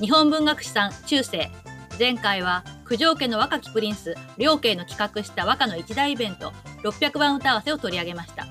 [0.00, 1.50] 日本文学史さん中世。
[1.98, 6.52] 前回は九条家の若きプリンス両家の企画した和歌の一大イベント
[6.84, 8.46] 600番歌合わせを取り上げました。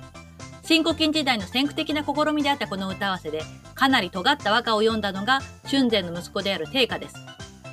[0.64, 3.44] 新古今時代の先駆的な試みであったこの歌合わせで
[3.76, 7.16] かなり尖った和歌を読んだのが春前の息子である定家です。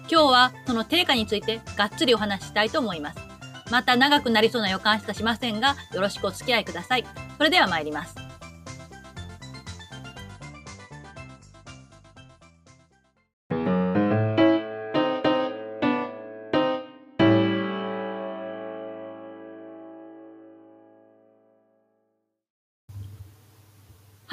[0.08, 3.18] 今日はその定家についてがっつりお話ししたいと思います。
[3.72, 7.04] また長くなりそうな予感しかしませんがよろしくお付き合いください。
[7.38, 8.23] それでは参ります。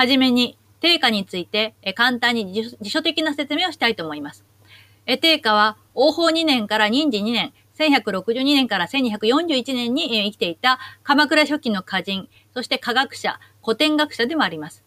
[0.01, 4.43] はじめに、定価について簡単に辞書的な説明をしたいと思います。
[5.21, 14.83] 定価は、王法2年から任時2年、1162年から1241年に生きていた鎌倉初期の歌人、そして科学者、古典学者でもあります。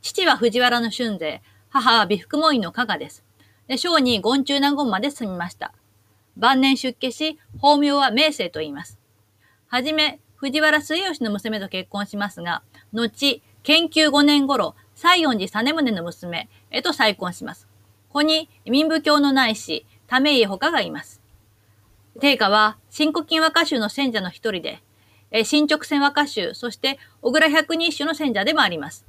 [0.00, 3.24] 父は藤原の春勢、母は美福門院の加賀です。
[3.68, 5.74] で小に権中納言まで住みました。
[6.34, 8.98] 晩年出家し、法名は明生と言います。
[9.66, 12.62] はじめ、藤原末吉の娘と結婚しますが、
[12.94, 17.66] 後、研究5年頃、西園寺実宗の娘へと再婚します。
[18.10, 21.20] ここに民部教の内師、為家他がいます。
[22.20, 24.84] 定家は、新古今和歌集の選者の一人で、
[25.44, 29.04] 新直線和歌集、そして小倉百人一首の選者でもあります。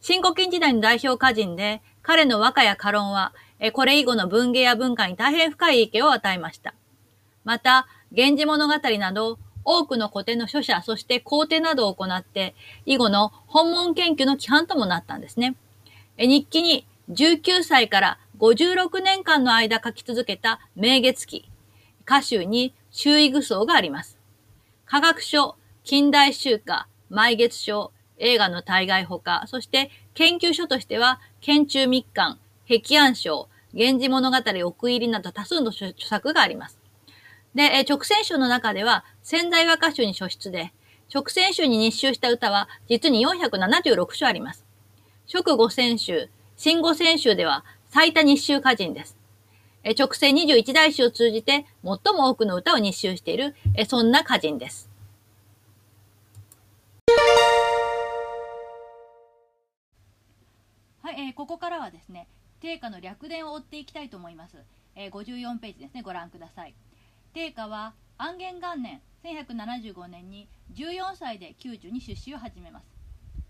[0.00, 3.34] 新古今時代の代表歌人で、彼の和歌や歌論は、
[3.74, 6.72] これ以後の文芸や文化に大変深い影響を与えました。
[7.44, 9.38] また、源氏物語など、
[9.70, 12.54] 多くの古典の書写、そして工程などを行って、
[12.86, 15.56] 以後の本門研究の規範ともなったんですね。
[16.16, 21.50] 日記に19歳から56年間の間書き続けた名月記、
[22.06, 24.16] 歌集に周囲愚僧があります。
[24.86, 36.78] 科学書、近代集歌、毎月書、映画の対外ほか、そして研究書としては、研中密巻、壁案書、源氏物語奥入りなど多数の著作があります。
[37.54, 40.72] で、え直線書の中では、仙台和歌集に書出で、
[41.12, 44.64] 直線集に日集した歌は実に476首あります。
[45.32, 49.16] 直五線集、新五線集では最多日集歌人です。
[49.84, 54.90] え直線21代詩を通じて最も多くの歌を日集している、えそんな歌人です。
[61.02, 62.28] はい、えー、ここからはですね、
[62.60, 64.58] 定価の略伝を追っていきたいと思います。
[64.94, 66.74] えー、54ページですね、ご覧ください。
[67.32, 72.86] 定家は安元元年1175年に14歳で宮中に出資を始めます。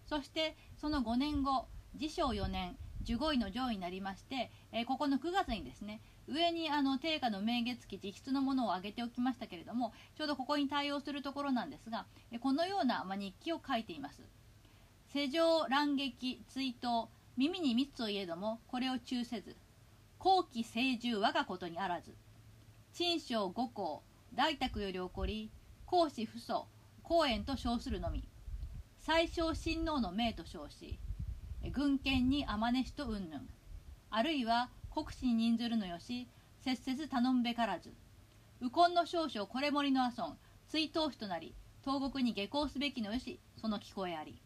[0.07, 1.67] そしてその5年後
[1.99, 12.07] 治承4年15位の上位になりまして、えー、ここの9月にですね上にあの定価の明月期実質のものを挙げておきましたけれどもちょうどここに対応するところなんですが、
[12.41, 14.23] このような、まあ、日記を書いています。
[15.09, 17.09] 世上乱撃追悼
[17.39, 19.57] 耳に密を言えどもこれを中せず
[20.19, 22.15] 後期清獣我がことにあらず
[22.99, 24.03] 陳章五項
[24.35, 25.53] 大宅より起こり
[25.87, 26.67] 公子父祖
[27.05, 28.25] 公園と称するのみ。
[28.97, 30.99] 最小親王の命と称し
[31.73, 33.45] 軍権に天音しと云々。
[34.11, 36.27] あるいは国士に任ずるのよし
[36.65, 37.95] 切々頼むべからず。
[38.61, 40.37] 右近の少々これ盛りの遊ん
[40.69, 41.55] 追悼費となり
[41.85, 44.43] 東国に下校すべきのよしその聞こえあり。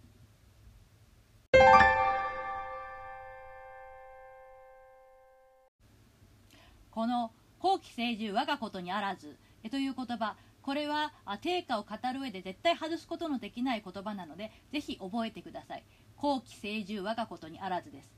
[6.91, 7.31] この
[7.63, 9.37] 後期成獣我がことにあらず
[9.71, 15.85] という言葉これは定価を語る上で絶対外すことのできない言葉なのでぜひ覚えてください。
[16.17, 18.11] 後期成獣我がことにあらずです。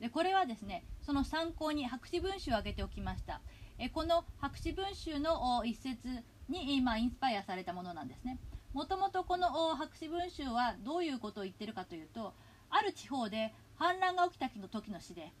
[0.00, 3.40] でこれはですねその参考に白紙文集を挙げておきました。
[3.78, 8.38] えこの白紙文集の一節に今インスパイアされたものなんですね。
[8.74, 12.34] もともとこの白紙文集はどういうことを言ってるかというと
[12.68, 15.32] ある地方で反乱が起きた時の詩で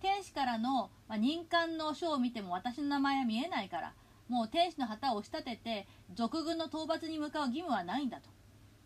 [0.00, 3.92] 天使からの、まあ、任官の書を見ても私の名前は見えないから
[4.28, 8.28] もう天使の旗を押し立てて賊軍の討伐に向かう義務はないんだと。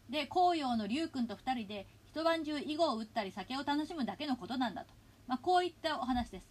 [0.09, 4.89] で紅葉の龍君と2人で一晩中囲碁を打ったり酒を楽しむだけのことなんだと、
[5.27, 6.47] まあ、こういったお話です。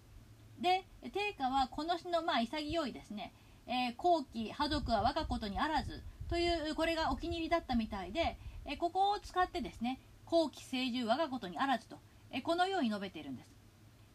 [0.60, 3.34] で定家はこの詩のまあ潔いですね、
[3.68, 11.98] えー、後期派族は我がことにあらずというこれがお気に入りだったみたいで、えー、ここを使ってですね後期清獣我がことにあらずと、
[12.32, 13.53] えー、このように述べているんです。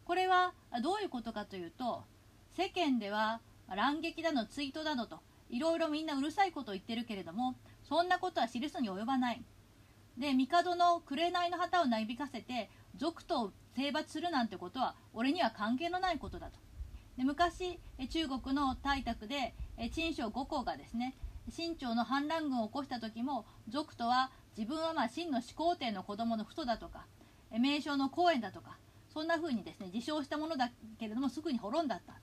[0.09, 2.01] これはどういうことかというと
[2.57, 5.19] 世間では乱撃だのツイートだのと
[5.51, 7.53] いろいろみんなうるさいことを言ってるけれども
[7.87, 9.43] そんなことは知る人に及ばない。
[10.17, 16.53] で帝の紅の旗をなびかせて賊と征伐するなんてことは俺には関係のないことだと。
[17.15, 17.77] で昔
[18.09, 19.53] 中国の大宅で
[19.91, 21.13] 陳章五皇がですね
[21.55, 27.05] 清朝の反乱軍を起こした時も賊とは自分はまあ秦の始皇帝の子供の父祖だとか
[27.51, 28.79] 名称の公園だとか
[29.13, 30.69] そんな風にですね自称したものだ
[30.99, 32.13] けれどもすぐに滅んだった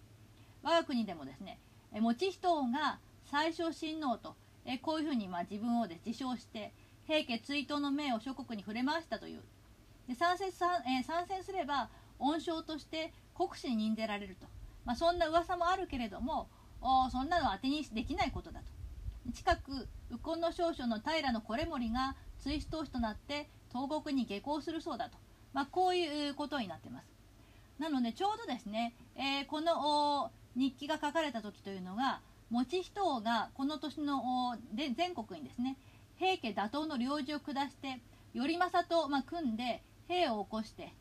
[0.63, 1.59] 我が国でもですね
[1.93, 4.35] 以仁王が最小親王と
[4.65, 6.73] えこういうふうにまあ自分をで自称して
[7.07, 9.43] 平家追悼の命を諸国に触れましたという。
[10.09, 11.89] で参戦参,、え、参戦すれば
[12.19, 14.47] 恩賞として国司に任ぜられると、
[14.85, 16.49] まあ、そんな噂もあるけれども
[16.81, 18.67] おそんなのは当てにできないことだと。
[19.33, 25.19] 近く右近の少将の平の維盛が追試投手となって東国に下校するそうだと、
[25.57, 27.07] まあ、こういうことになってます。
[27.79, 32.21] なのでちょうどですね、えー、この日記が書かれた時というのが
[32.53, 34.23] 以仁王がこの年の
[34.75, 35.79] で全国にですね
[36.17, 38.01] 平家打倒の領事を下して
[38.35, 40.93] 頼政と、まあ、組んで兵を起こして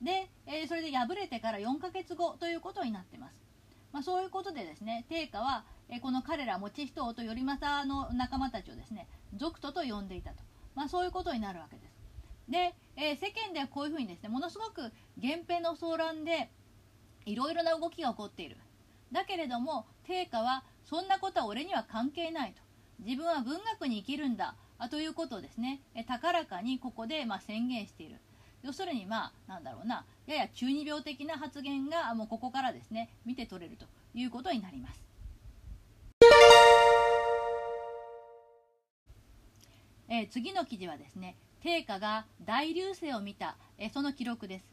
[0.00, 3.34] で、えー、それで敗れてから4ヶ月後ということになってます、
[3.92, 10.36] まあ、そういうことでですね定家は、えー、この彼ら以仁王と頼政の仲間たちをですね族徒と呼んでいたと、
[10.76, 11.93] まあ、そういうことになるわけです。
[12.48, 16.50] で、えー、世間ではこういうふうにですねものすごく源平の騒乱で
[17.24, 18.56] いろいろな動きが起こっている。
[19.12, 22.62] だけれども定家はそんなことは俺には関係ないと。
[23.04, 24.54] 自分は文学に生きるんだ。
[24.90, 28.16] ということをですねえ高らかにここでま宣言している。
[28.62, 30.04] 要するにまあなんだろうな。
[30.26, 33.86] やや中二病的な発言がもうここからですね見て取れると。
[34.16, 35.02] いうことになります。
[40.08, 44.66] えー、次の記事はですね定家が大流星を見た、えー、その記録です。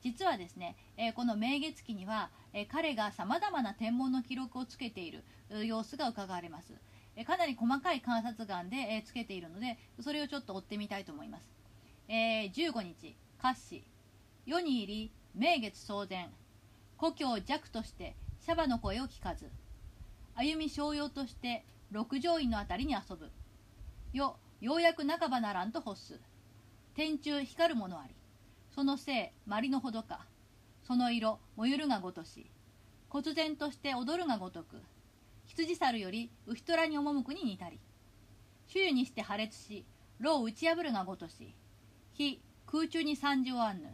[0.00, 5.24] 実はですね、えー、この明月記には、え彼がさまざまな天文の記録をつけている
[5.64, 6.72] 様子が伺われます、
[7.16, 11.42] えかなり細かい観察眼で、えつけているのでそれをちょっと追ってみたいと思います、
[12.06, 13.84] え15日褐子
[14.46, 16.28] 世に入り明月騒然
[16.96, 19.50] 故郷弱としてシャバの声を聞かず。
[20.36, 23.32] 歩み商用として六条院のあたりに遊ぶ。
[24.12, 26.20] よようやく半ばならんと欲す。
[26.96, 28.14] 天中光るものあり
[28.74, 30.20] そのせいまりのほどか
[30.86, 32.46] その色燃ゆるがごとし
[33.10, 34.76] 忽然として踊るがごとく
[35.44, 37.78] 羊猿より牛虎に赴くに似たり
[38.66, 39.84] 周囲にして破裂し
[40.20, 41.54] 炉を打ち破るがごとし
[42.14, 43.90] 火空中に惨状あんぬ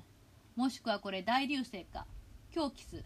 [0.55, 2.07] もしくはこれ大流星か
[2.53, 3.03] 狂気す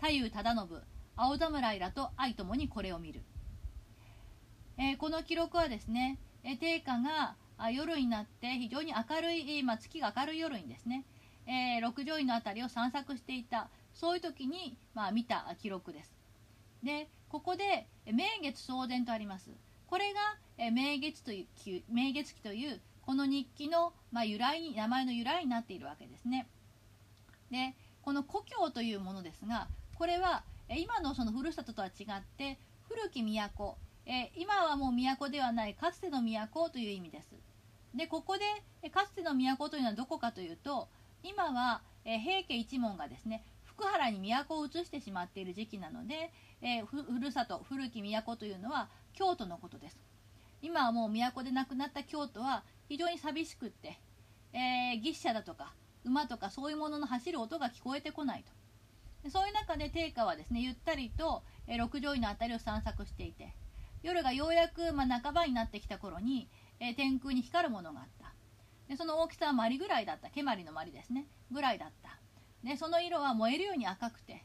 [0.00, 0.68] 太夫忠信
[1.16, 3.22] 青侍らと愛ともにこれを見る、
[4.78, 11.04] えー、この記録はですねえ定家があ夜になって非常に明るい、まあ、月が明るい夜にですね、
[11.46, 13.68] えー、六条院の辺りを散策していた。
[13.96, 16.14] そういう時に、まあ、見た記録です。
[16.82, 19.50] でここで明月送電とあります。
[19.88, 20.20] これが、
[20.58, 26.46] え明月という明月期というこの日記の、まあ、由来に名前の由来になっているわけですね。
[27.50, 32.58] でこの故郷というものですがこれは今のそのふるさととは違って
[32.88, 33.76] 古き都
[34.06, 37.34] え今はもう都ではないかつての都という意味です。
[37.94, 40.88] でここでかつての都というのはどこかというと
[41.22, 46.30] 今は、え平家一門がですね福原に都を移してしまっている時期なので、
[46.62, 49.98] えふるさと古き都というのは京都のことです。
[50.62, 53.98] 今はもう都でなくなった京都は非常に寂しくって、
[54.52, 58.44] えー、牛車だとか馬とかそういうものの走る音が聞こえてこない
[59.22, 63.54] とそういう中で定家はですねゆったりと、え、六条院の辺りを散策していて
[64.06, 66.48] 夜がようやく、まあ、半ばになってきた頃に、
[66.78, 68.32] えー、天空に光るものがあった。
[68.88, 70.30] でその大きさはマリぐらいだった。
[70.30, 71.26] 蹴鞠のマリですね。
[71.50, 72.20] ぐらいだった。
[72.62, 74.44] でその色は燃えるように赤くて、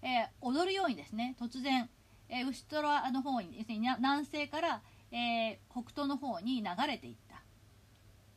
[0.00, 1.36] えー、踊るようにですね。
[1.38, 1.90] 突然、
[2.30, 4.82] えー、牛虎の方にですね南西から、
[5.12, 7.42] え北東の方に流れていった。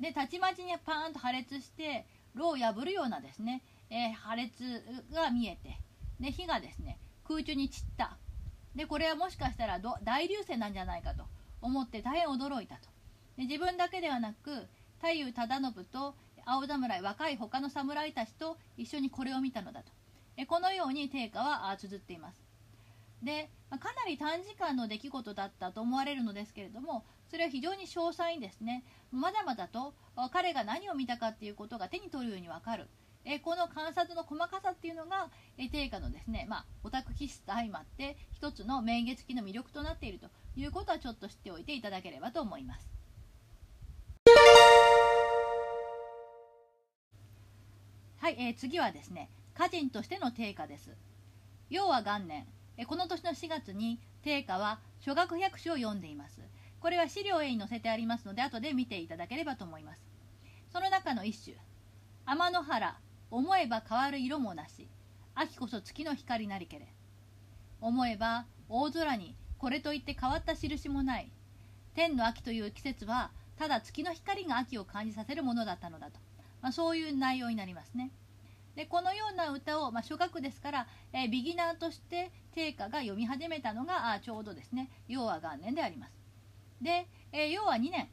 [0.01, 2.05] でたちまちにパーンと破裂して
[2.35, 4.83] 炉を破るようなですね、え破裂
[5.13, 5.79] が見えて
[6.19, 8.17] で火がですね空中に散った。
[8.77, 11.25] でこれはもしかしたら大流星なんじゃないかと。
[11.61, 12.89] 思って大変驚いたと。
[13.37, 14.67] で自分だけではなく
[14.99, 16.15] 太夫忠信と
[16.45, 19.91] 青侍若い他の侍たちと一緒にこれを見たのだと。
[20.37, 22.43] えこのように定家は綴っています。
[23.23, 29.95] でかなり短時間の出来事だったと思われるのですけれどもそれは非常に詳細にですねまだまだと
[30.31, 32.87] 彼が何を見たかっていうことが手に取るように分かる。
[33.29, 42.89] えこの観察の細かさっていうのが、え定価のですね、まあ、オタク気質と相まって一つの明月期の魅力となっているということはちょっと知っておいていただければと思います。
[48.19, 50.95] はい、えー、次はですね歌人としての定価です。
[51.69, 56.39] 要は元年、えこの年の4月に定価は諸学百首を読んでいます。
[56.79, 60.01] これは資料 A に載せてありますので後で見ていただければと思います。
[60.71, 61.57] その中の一首
[62.25, 62.97] 「天の原
[63.29, 64.87] 思えば変わる色もなし。
[65.35, 66.87] 秋こそ月の光なりけれ。
[67.79, 71.31] 思えば大空にこれといって変わった印もない。
[71.93, 76.19] 天の秋という季節はただ月の光が秋を感じさせるものだったのだと、
[76.61, 78.11] まあ、そういう内容になりますね。
[78.75, 84.89] でこのような歌を、まあ、初学ですから、えー、ビギナーとして定家が読み始めたのがあちょうどですね。
[85.07, 86.13] 陽和元年であります。
[86.81, 88.07] で、えー、陽和2年、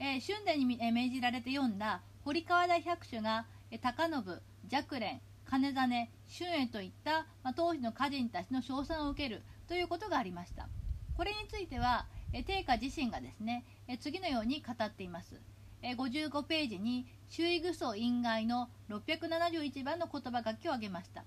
[0.00, 10.68] えー、春殿に、え命じられて読んだ堀川大百首が、えー、高信寂蓮金実春英といった、まあ、当時の歌人たちの称賛を受けるということがありました。
[11.16, 15.40] これについては、え定家自身がですね、え次のように語っています。
[15.82, 21.24] え55ページに周囲愚僧因外の671番の言葉書きを挙げました。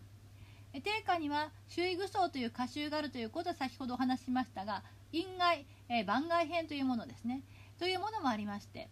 [0.73, 7.43] 定家には周囲愚僧という歌集があるということは先ほどお話ししましたが因外、え、番外編というものですね。
[7.77, 8.89] というものもありまして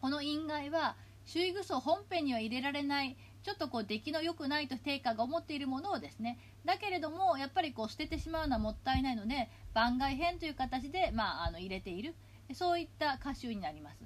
[0.00, 12.14] この因外は周囲愚僧本編には入れられないちょっとこう出来の良くないと定家が思っているものをですねだけれどもやっぱりこう捨ててしまうのはもったいないので番外編という形で、まあ、あの入れている。
[12.54, 14.04] そういった歌集になります。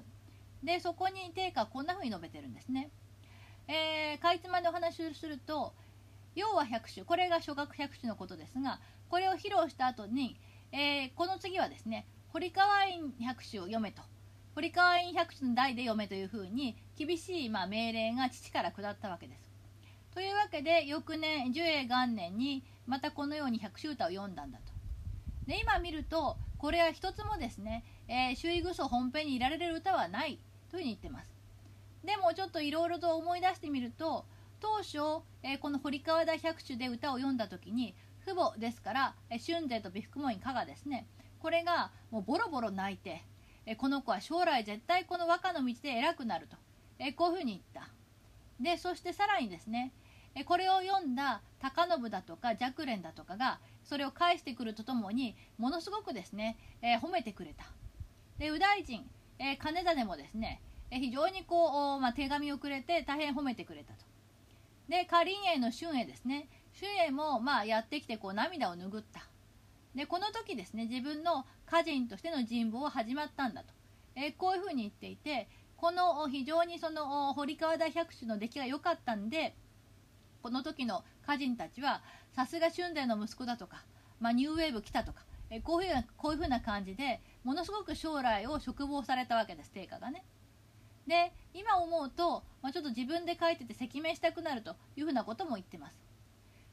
[0.63, 2.89] でそこに定価はこんな風に述べてるんですね、
[3.67, 5.73] えー、かいつまでお話をすると
[6.33, 10.39] 要は百首これが初学百首のことですがこれを披露した後に、
[10.71, 14.01] えー、この次はですね堀川院百首を読めと。
[14.55, 19.51] 堀川院百首の代で読めというふうに厳しいまあ命令が父から下ったわけです。
[20.13, 24.71] というわけで翌年寿永元年にまたこのように百首歌を読んだんだと。
[25.45, 30.39] で今見るとこれは一つもですね、えー、周囲愚僧本編にいられる歌はない
[30.71, 31.29] というふうに言ってます。
[32.05, 34.23] でもちょっといろいろと思い出してみると
[34.61, 37.93] 当初、えー、この堀川田百首で歌を読んだ時に
[38.23, 41.07] 父母ですから、えー、春勢と美福門院加賀ですね
[41.39, 43.21] これがもうボロボロ泣いて、
[43.65, 46.57] え、この子は将来絶対この和歌の道で偉くなると、
[46.99, 47.91] えこういうふうに言った
[48.59, 49.91] でそしてさらにですね
[50.33, 57.65] えこれを読んだ高信だとか寂蓮だとかがそれを返してくるとともにものすごくですね、え褒めてくれた
[58.37, 59.05] で右大臣
[59.39, 64.05] えー、金種もですね、え、非常にこう、まあ、手紙をくれて大変褒めてくれたと。
[64.87, 66.47] で、かりんえの春英ですね。
[66.79, 69.27] 春英も、まあ、やってきてこう涙を拭った。
[69.95, 73.73] で、この時ですね、自分の歌人としての人望は始まったんだと。
[74.15, 75.47] えー、こういうふうに言っていて、
[75.77, 79.55] この非常にその堀川大百首の出来が良かったんで、
[80.41, 82.01] この時の歌人たちは、
[82.35, 83.83] さすが春伝の息子だとか、
[84.19, 90.23] まあ、ニューウェーブ来たとか、えこういうこういうふうな感じでものすごく将来を嘱望されたわけです定価がね。
[91.07, 95.97] で今思うと、まあ、ちょっと自分で書いてて赤面したくなるというふうなことも言ってます。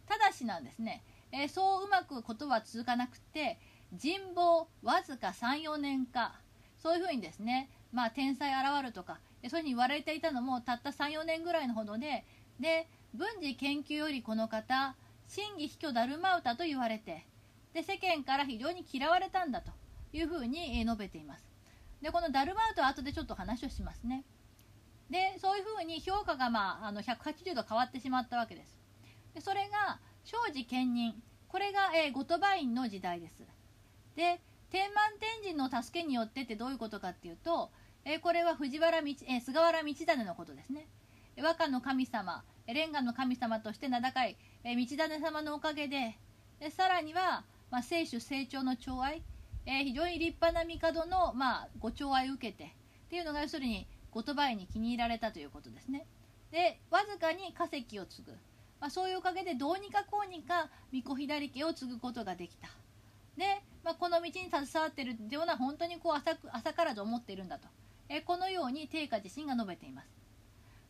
[0.07, 1.03] ただしなんですね、
[1.33, 3.59] えー、そううまくことは続かなくて
[3.93, 6.41] 人望わずか34年か。
[6.83, 12.25] そういうふうにですね、まあ、天才現るとかそういうふうに言われていたのもたった34年ぐらいのほどで
[12.59, 14.97] で文治研究よりこの方
[15.29, 17.25] 真偽卑怯だるま歌と言われて
[17.73, 19.71] で世間から非常に嫌われたんだと
[20.13, 21.45] いうふうに述べています。
[22.03, 24.25] でこのダルマウトは後でちょっと話をしますね。
[25.09, 28.77] でそういうふうに評価が、まあ、あの180度変わってしまったわけです。
[29.35, 31.15] でそれが庄司兼任
[31.49, 33.43] これが、えー、後鳥羽院の時代です。
[34.17, 37.71] で天満天神の助けによってってどういうことかっていうと、
[38.05, 40.87] えー、これは藤原道、えー、菅原道真のことですね。
[41.43, 46.17] 和歌の神様レンガの神様として名高い、え道真様のおかげで
[46.61, 49.23] でさらにはまあ、聖主成長の寵愛、
[49.65, 52.69] えー、非常に立派な帝の、まあ、ご寵愛を受けてっ
[53.09, 56.05] ていうのが要するに後鳥羽に気に入られたということですね。
[56.51, 58.33] でわずかに化石を継ぐ、
[58.83, 62.69] まあ、そういうおかげでどうにかこうにか巫女左家を継ぐことができた。
[63.39, 67.69] で、まあ、この道に携わっているような本当にこう浅く浅からず思っているんだと、
[68.09, 70.09] え、このように定家自身が述べています。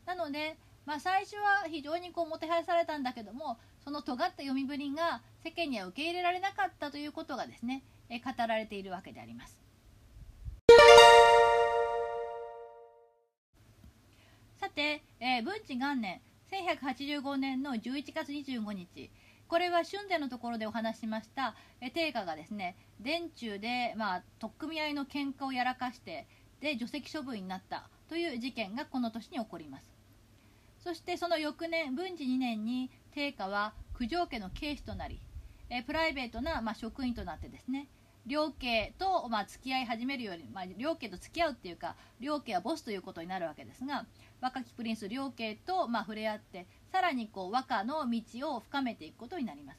[0.07, 0.57] なので、
[0.87, 9.61] まあ、最初は非常にこうもてはやされたんだけどもその尖った読みぶりが世間には受け入れられなかったということがですね、え語られているわけであります。
[14.59, 19.11] さて、えー、文治元年1185年の11月25日。
[19.49, 26.27] これは春禅のところでお話しましたえ定家がですね殿中で、まあ、取っ組み合いの喧嘩をやらかして
[26.61, 29.93] で除籍処分になったという事件がこの年に起こります。
[30.79, 35.21] そしてその翌年文治2年に定家は九条家の警視となり、
[35.71, 37.89] えプライベートな、まあ、職員となってですね
[38.27, 44.07] 両家と、まあ、付き合い始めるより、まあ、両家と付き合うっていうか両家はボスということになるわけですが
[44.43, 49.79] 若きプリンス両家と、まあ、触れ合ってさらにこう和歌の道を深めていくことになります。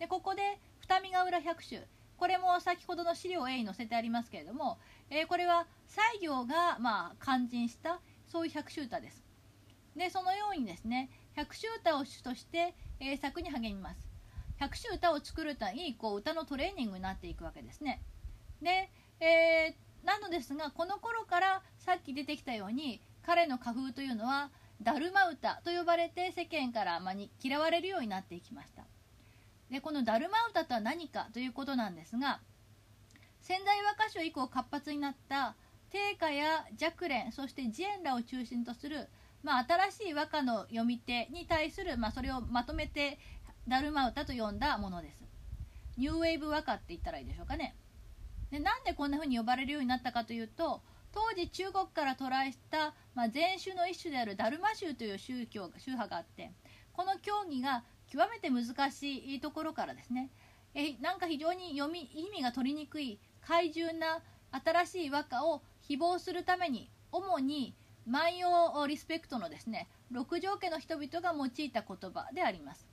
[0.00, 0.42] でここで
[0.80, 1.80] 二見ヶ浦百首
[2.16, 4.78] これも先ほどの資料 A に載せてありますけれども、
[5.10, 9.24] えー、これは西行が、まあ、肝心したそういう百首歌です。
[9.96, 14.00] でそのようにですね百首歌を主として、え、作に励みます。
[14.58, 18.02] 百首歌を作るためにこう歌のトレーニングになっていくわけですね。
[18.60, 28.84] で、えー、なのですがこの頃からさっき出てきたように彼の歌風というのは、ダルマ歌と呼ばれて世間からまに嫌われるようになっていきました。
[29.70, 32.40] でこのダルマ歌とは何かということなんですが
[33.42, 35.56] 仙台和歌集以降活発になった
[35.90, 39.08] 定家や若蓮そして慈円らを中心とする、
[39.42, 43.18] まあ、新しい和歌の読み手に対する、まあ、それをまとめて
[43.66, 45.18] ダルマ歌と呼んだものです。
[45.98, 47.74] ニューウェーブ和歌って言ったらいいでしょうかね。
[48.50, 50.80] でなんでこんな風に呼ばれるようになったかというと
[51.12, 56.52] 当時中国から渡来した、まあ、禅宗の一種であるダルマ宗という宗教宗派があって
[56.92, 60.30] この教義が極めて難しいところからですね。
[60.74, 67.74] えなんか非常に読み意味が取りにくい怪獣な新しい和歌を誹謗するために主に
[68.06, 72.86] 万葉リスペクトのですね六条家の人々が用いた言葉であります。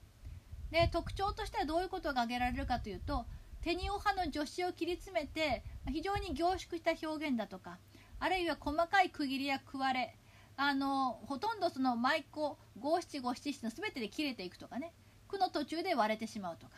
[0.71, 3.25] で特徴としてはどういうことが挙げられるかというと
[3.61, 7.77] テニオ派の助詞を切り詰めて非常に凝縮した表現だとか
[8.19, 10.17] あるいは細かい区切りや区割れ
[10.57, 14.93] あのほとんどその舞妓五七五七七の全てで切れていくとかね。
[15.27, 16.73] 句の途中で割れてしまうとか。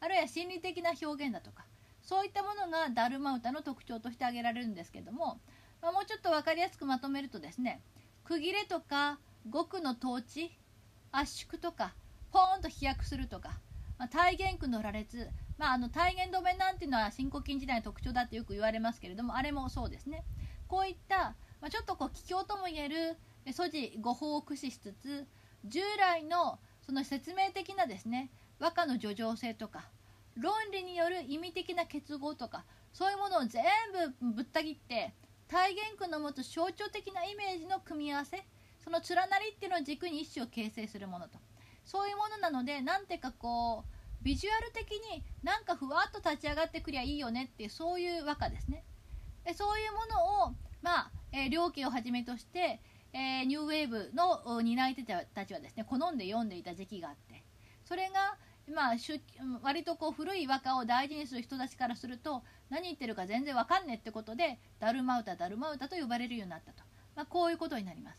[0.00, 1.64] あるいは心理的な表現だとか。
[2.02, 5.40] そういったものがダルマ歌の特徴として挙げられるんですけども、
[5.82, 7.80] まあ、もうちょっと分かりやすくまとめるとですね。
[8.24, 10.56] 区切れとか語句の統治
[11.12, 11.94] 圧縮とか
[12.30, 13.58] ポーンと飛躍するとか、
[13.98, 20.24] まあ、体言句の羅列、まあ、あの体言止めなんていうのは新古今時代の特徴だってよく言われますけれどもあれもそうですね。
[20.70, 23.16] こういった、まあ、ちょっとこう桔梗ともいえる
[23.52, 25.26] 素地語法を駆使しつつ
[25.64, 29.88] 従来のその説明的なですね和歌の叙情性とか
[30.36, 33.64] 論理による意味的な結合とかそういうものを全
[34.20, 35.12] 部ぶった切って
[35.48, 38.46] 体現句の持つ象徴的なイメージの組み合わせ
[38.78, 41.38] その連なりっていうのを軸に一種を形成するものと。
[41.84, 48.84] そういうものなのでなんていうかこうビジュアル的になんかふわっと立ち上がってくりゃいいよねっていうそういう和歌ですね。
[49.50, 52.80] でそういうものをまあ、えー、両家をはじめとして、
[53.12, 57.42] えー、ニューウェーブの担い手たちはですね好んで読んでいた時期があって
[57.84, 58.36] それが
[58.72, 58.94] まあ、
[59.64, 66.84] 割とこう古い和歌を大事にする人たちからすると何言ってるか全然わかんねえってことでダルマ歌ダルマ歌と呼ばれるようになったと、
[67.16, 68.18] まあ、こういうことになります。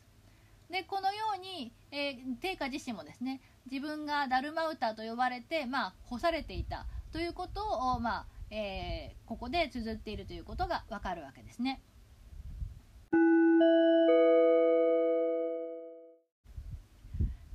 [0.70, 3.40] でこのように、えー、定家自身もですね
[3.72, 7.64] 自分がダルマ歌と呼ばれて、まあ、干されていたということ
[7.94, 11.82] を、まあえー、ここで綴っているということがわかるわけですね。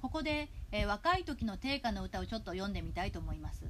[0.00, 3.64] ここで、えー、若い時の定家の歌をちょっと読んでみたいと思います。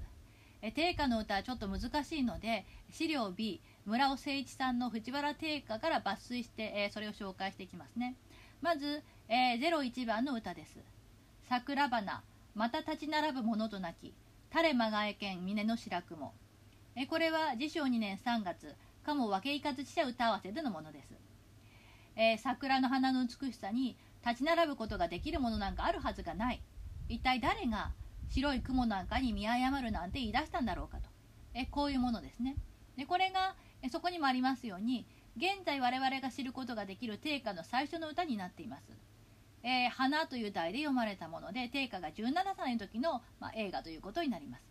[0.62, 8.14] えー、定家の歌はちょっと難しいので資料 B 村尾誠一さんの藤原定家から抜粋して、えー、それを紹介していきますね。
[8.62, 10.78] まず、えー、01番の歌です。
[11.48, 12.22] 桜花
[12.54, 14.14] また立ち並ぶものとなき
[14.50, 16.32] 垂れ間がえ県峰の白雲
[16.96, 18.74] えこれは治承2年3月。
[19.04, 21.14] 鴨分けいかず記者歌合わせでのものです、
[22.16, 26.60] えー、桜の花の美しさに立ち並ぶことができるものなんかあるはずがない。
[27.08, 27.92] 一体誰が
[28.30, 31.08] 白い雲なんかに見誤るなんて言い出したんだろうかと。
[31.54, 32.56] えこういうものですね。
[32.96, 35.06] でこれがえそこにもありますように
[35.36, 38.90] 現在我々が知ることができる定家の最初の歌になっています。
[39.62, 44.62] えー、花という題で読まれたもので定家が17歳の時の、まあ、映画ということになります。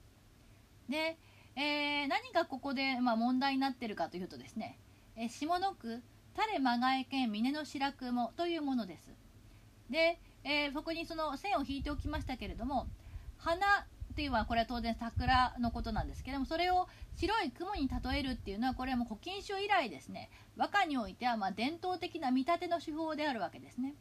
[0.89, 1.17] で、
[1.55, 4.77] えー、何がここで、まあ、問題になっているかというとですね、
[5.15, 6.03] えー、下の句
[6.35, 9.11] 「垂間がえ県峰の白雲」というものです。
[9.89, 12.87] で、えー、そこにその線を引いておきましたけれども
[13.37, 23.93] 花っていうのはこれは当然桜のことなんですけどもそれを白い雲に例えるっていうのはこれはもう古今集以来ですね和歌においてはま伝統的な見立ての手法であるわけですね。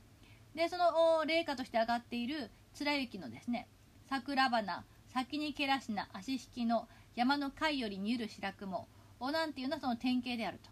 [0.54, 3.66] でその例下として上がっている貫之のですね
[4.08, 8.88] 桜花先にけらしな足引きの山の貝より見える白雲。
[9.20, 10.70] をなんていうのはその典型であると。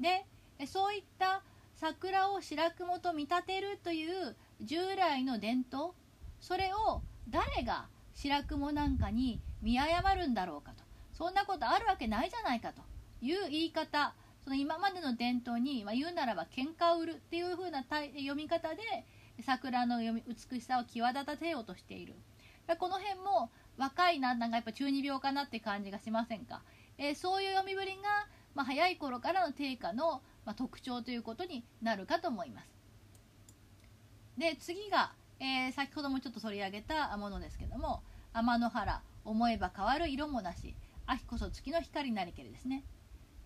[0.00, 0.24] で
[0.66, 1.42] そういった
[1.74, 5.92] 桜を白雲と見立てるという従来の伝統
[6.40, 10.84] それを誰が白雲なんかに見誤るんだろうかと。
[11.12, 12.82] そんなことあるわけないじゃないかと。
[13.22, 14.14] いう言い方。
[14.44, 18.82] その今までの伝統に、まあ、言うならば喧嘩を売るっていう風な読み方で
[19.44, 22.14] 桜の美しさを際立たせようとしている。
[22.78, 26.62] この辺も若いななんかやっぱ中二病かなって感じがしませんか、
[26.98, 32.68] えー、そういう読みぶりが、まあ、早い頃からの定家の、まあ、特徴ということになるかと思います。
[34.38, 38.02] で次が、えー、先ほどもちょっと取り上げたものですけども
[38.34, 40.74] 「天の原思えば変わる色もなし
[41.06, 42.84] 秋こそ月の光なりけり」ですね。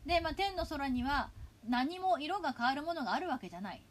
[0.06, 1.30] で、まあ、天の空には
[1.68, 3.82] 何も色が変わるものがあるわけじゃない。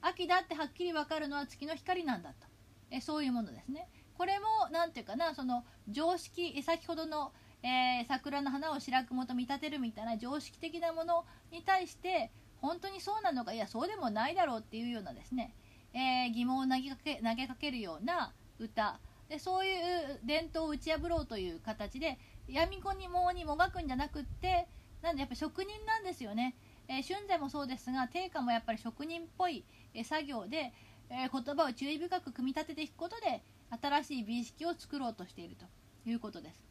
[0.00, 2.46] 秋だってはっきり分かるのは月の光なんだと。
[2.90, 3.88] えそういうものですね。
[4.18, 15.54] これも何て言うかなその常識先ほどのえー、桜の花を白雲と見立てるみたいな常識的なものに対して本当にそうなのかいやそうでもないだろうっていうようなですね、
[15.92, 19.00] えー、疑問を投げかけ投げかけるような歌。
[19.28, 24.66] でそういう伝統を打ち破ろうという形で闇子にもにもがくんじゃなくって
[25.02, 26.56] なんでやっぱ職人なんですよね、
[26.88, 30.72] えー、春禅もそうですが定家もやっぱり職人っぽい、え、作業で、
[31.10, 35.66] え、言葉を注意深く組み立てていくことで新しい美意識を作ろうとしていると
[36.08, 36.62] いうことです。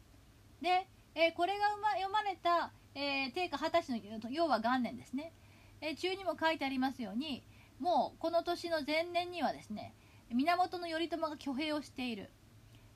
[0.60, 5.32] で、えこれが読まれた、え定家二十歳の要は元年ですね、
[5.80, 7.42] え中にも書いてありますように
[7.78, 9.94] もうこの年の前年にはですね
[10.30, 12.30] 源頼朝が挙兵をしている。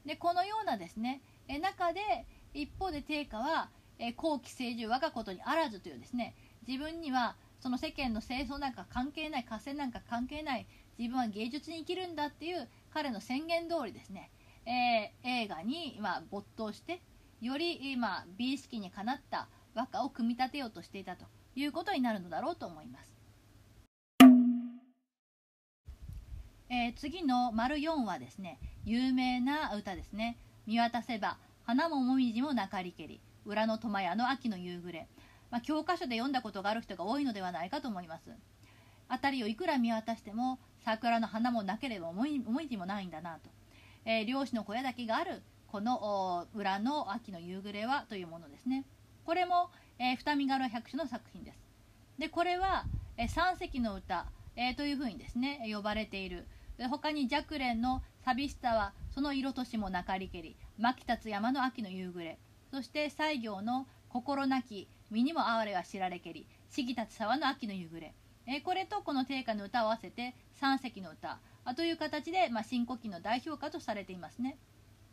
[0.04, 2.00] でこのようなですねえ中で
[2.54, 6.34] 一方で定家はえ後期成就我がことにあらずというですね
[6.66, 10.66] 自分にはその世間の清掃なんか関係ない合戦なんか関係ない
[10.98, 14.30] 自分は芸術に生きるんだっていう彼の宣言通りですね、
[14.66, 17.00] えー、映画に今没頭して
[17.40, 21.24] より今美意識にかなった和歌を組み立てようとしていたと
[21.54, 23.12] いうことになるのだろうと思います。
[26.68, 30.38] えー、次の丸4はですね有名な歌ですね。
[30.66, 35.08] 見渡せば花ももみじもなかりけり裏の苫屋の秋の夕暮れ、
[35.50, 38.30] まあ、教科書で読んだことがある人が多いのではないかと思います。
[39.08, 43.50] 辺りをいくら見渡しても桜の花もなければもみじもないんだなと、
[44.04, 48.84] えー、漁師の小屋だけがあるこの裏の秋の夕暮れはというものですね。
[49.24, 51.58] これも、えー、二見柄百種の作品です。
[52.18, 52.84] でこれは、
[53.16, 56.46] えー、三隻の歌、えー、というふうにですね呼ばれている。
[56.90, 62.38] 他に若蓮の寂しさはその色としもなかりけり巻き立つ山の秋の夕暮れ。
[62.70, 68.14] そして西行の心なき身にも哀れは知られけり四季立つ沢の秋の夕暮れ。
[68.46, 71.38] えこれとこの定歌の歌を合わせて三隻の歌。
[71.76, 74.58] という形で、まあ、新古期の代表歌とされていますね。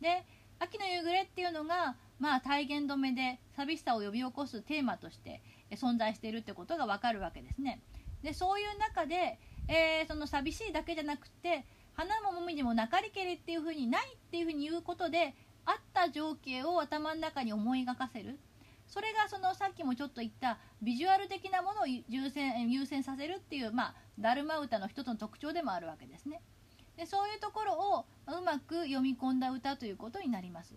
[0.00, 0.24] で
[0.58, 5.40] 秋の夕暮れっていうのが、まあ、体現止めで寂しさを呼び起こすテーマとして
[5.70, 7.80] 存在しているってことがわかるわけですね。
[8.22, 9.38] でそういう中で、
[9.68, 11.64] えー、その寂しいだけじゃなくて
[11.94, 18.38] 花ももみじもなかりけりっていう風にないっていう風に言うことであった情景を頭の中に思い描かせる。
[18.90, 26.42] それがそのさっきもちょっと言ったビジュアル的なものを優先優先させるっていう、まあ、ダルマ歌の一つの特徴でもあるわけですね。
[26.96, 30.74] でそういうところをうまく読み込んだ歌ということになります。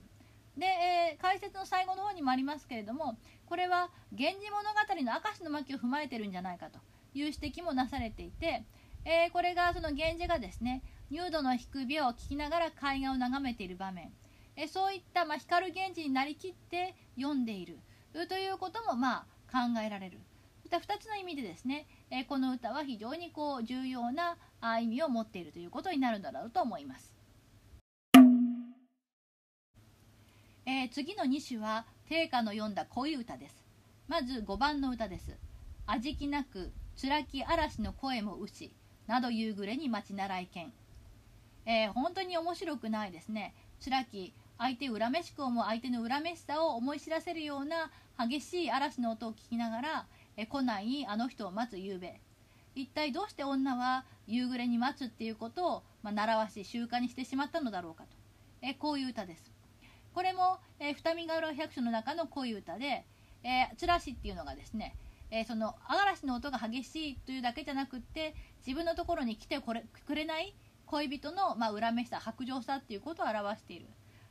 [0.58, 4.70] で、えー、解説の最後の方にもありますけれどもこれは「源氏物語」
[5.04, 6.78] の明石の巻を踏まえてるんじゃないかと
[7.16, 8.64] いう指摘もなされていて、
[9.04, 14.14] えー、これがその源氏がですね入度の低尾を聞きながら海岸を眺めている場面、
[14.56, 17.80] え、そういった、まあ、光源氏になりきって読んでいる。
[18.14, 20.20] ということもまあ考えられる
[20.80, 24.38] 2つの意味でですね、えこの歌は非常にこう重要な
[24.82, 27.14] 意味を持っているということになるんだろうと思います。
[30.66, 33.64] えー、次の2首は定家の読んだ恋歌です。
[34.08, 35.38] まず5番の歌です。
[35.86, 38.74] 味気なく辛き嵐の声も牛
[39.08, 40.74] など夕暮れに待ち習いけん。
[41.66, 43.54] えー、本当に面白くないですね。
[43.84, 52.20] 辛き相手恨めしく思う相手の恨めしさを思い知らせるような激しい嵐の音を聞きながらえ来ないあの人を待つ夕べ。
[52.76, 58.10] 一体どうして女は夕暮れに待つっていうことを、まあ、習わし習慣にしてしまったのだろうかと。
[58.62, 59.52] えこういう歌です。
[60.14, 63.06] これも、え二見ヶ浦百姓の中のこういう歌で
[63.44, 64.96] 「えー、つらし」っていうのがですね
[65.36, 70.54] えー、その嵐の音が激しいというだけじゃなくって自分のところに来てこれくれない
[70.86, 73.88] 恋人の、まあ、恨めしさ薄情さっていうことを表している。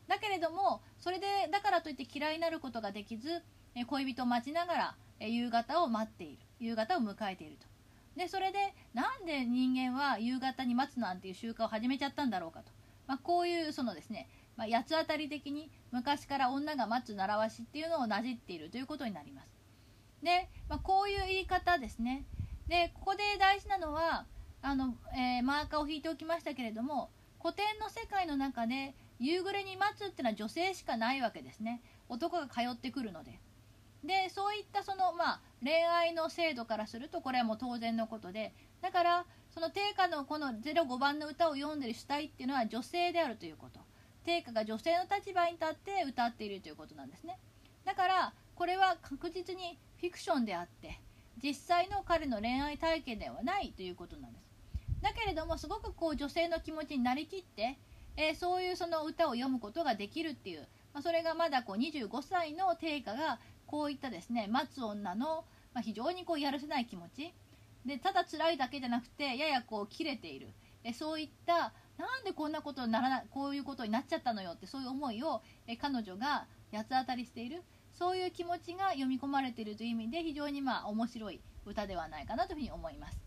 [0.07, 3.43] だけれどもそれでだからといって嫌いになることができず、
[3.75, 6.39] え恋人を待ちながら、え夕方を待っている。
[6.61, 7.67] 夕方を迎えていると。
[8.17, 8.59] でそれで
[8.95, 12.67] なんで人間は夕方に待つなんていう習慣を始めちゃったんだろうかと、
[13.07, 19.49] まあ、こういうそのですね、まあ、八つ当たり的に昔から女が待つ習わしっていうのをなじっているということになります。
[20.23, 22.25] で、まあ、こういう言い方ですね。
[22.69, 24.27] でここで大事なのは
[24.61, 31.83] あの、えー、マーカーを引いておきましたけれども古典の世界の中で夕暮れに待つっていうのは女性しかないわけですね。
[32.09, 33.41] 男が通ってくるので。
[34.05, 43.81] でそういったその、まあ、恋愛の制度からするとこれはもう当然のことでだからその定家のこの05番の歌を読んでる主体っていうのは女性であるということ。
[44.25, 47.39] 定家が女性の立場に立って歌っているということなんですね。
[47.85, 51.01] だからこれは確実にフィクションであって
[51.43, 54.47] 実際の彼の恋愛体験ではないということなんです。
[55.03, 57.77] だけれどもすごくこう女性の気持ちになりきって、
[58.17, 63.41] えー、そういうその歌を読むことができるっていう、まあ、それがまだこう25歳の定家が
[63.73, 67.33] こういったですね待つ女の、まあ、非常にこうやるせない気持ち。
[67.87, 70.49] でただ辛いだけじゃなくてややこう切れている。
[70.85, 77.63] えそういったなんでこんなことにならないこういうことになっちゃったのよってそういう思いをえ彼女が八つ当たりしている。
[77.95, 83.19] そういう気持ちが読み込まれているという意味で非常にまあ面白い歌ではないかなというふうに思います。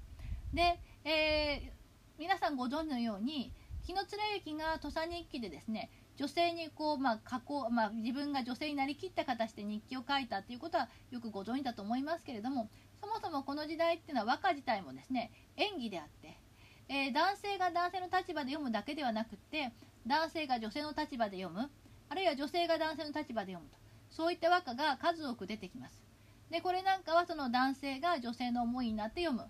[0.54, 3.52] で、えー、皆さんご存知のように
[3.86, 4.06] 紀貫
[4.36, 12.70] 之が土佐日記でですね女性にこう、まあ、加工、まあ、自分が女性になりきった形で日記を書いたっていうことはよくご存知だと思いますけれども
[13.02, 16.38] そもそもこの時代っていうのは和歌自体もですね演技であって、
[16.90, 19.74] えー、男性が男性の立場で読むだけではなくって
[20.08, 21.70] 男性が女性の立場で読む
[22.10, 23.78] あるいは女性が男性の立場で読むと
[24.10, 26.02] そういった和歌が数多く出てきます。
[26.50, 29.50] でこれなんかはその男性が女性の思いになって読む。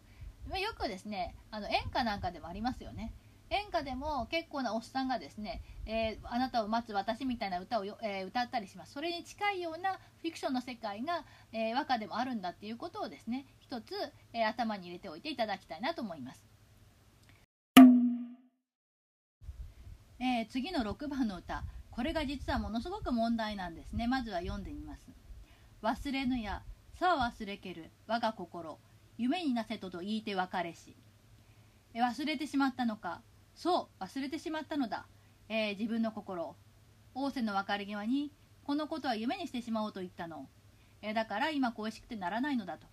[0.58, 3.13] よくですねあの演歌なんかでもありますよね。
[3.50, 8.94] 演歌でも結構なおっさんがですね、えー、あなたを待つ私みたいな歌をえー、歌ったりします。
[8.94, 13.94] それに近いようなフィクションの世界が、えー、和歌でもあるんだっていうことをですね一つ、
[14.34, 16.46] え頭に入れておいていただきたいなと思います、
[20.20, 21.64] え次の6番の歌。
[21.92, 24.08] これが実はものすごく問題なんですね。
[24.08, 25.08] まずは読んでみます。
[25.82, 26.62] 忘れぬや
[27.00, 28.78] さは忘れける我が心。
[29.18, 30.96] 夢になせとと言いて別れし。
[31.94, 33.22] 忘れてしまったのか。
[33.56, 35.06] そう忘れてしまったのだ、
[35.50, 36.56] えー、自分の心
[37.13, 38.32] 仰せの別れ際に
[38.63, 40.48] このことは夢にしてしまおうと言ったの、
[41.02, 42.88] えー、だから今恋しくてならないのだと、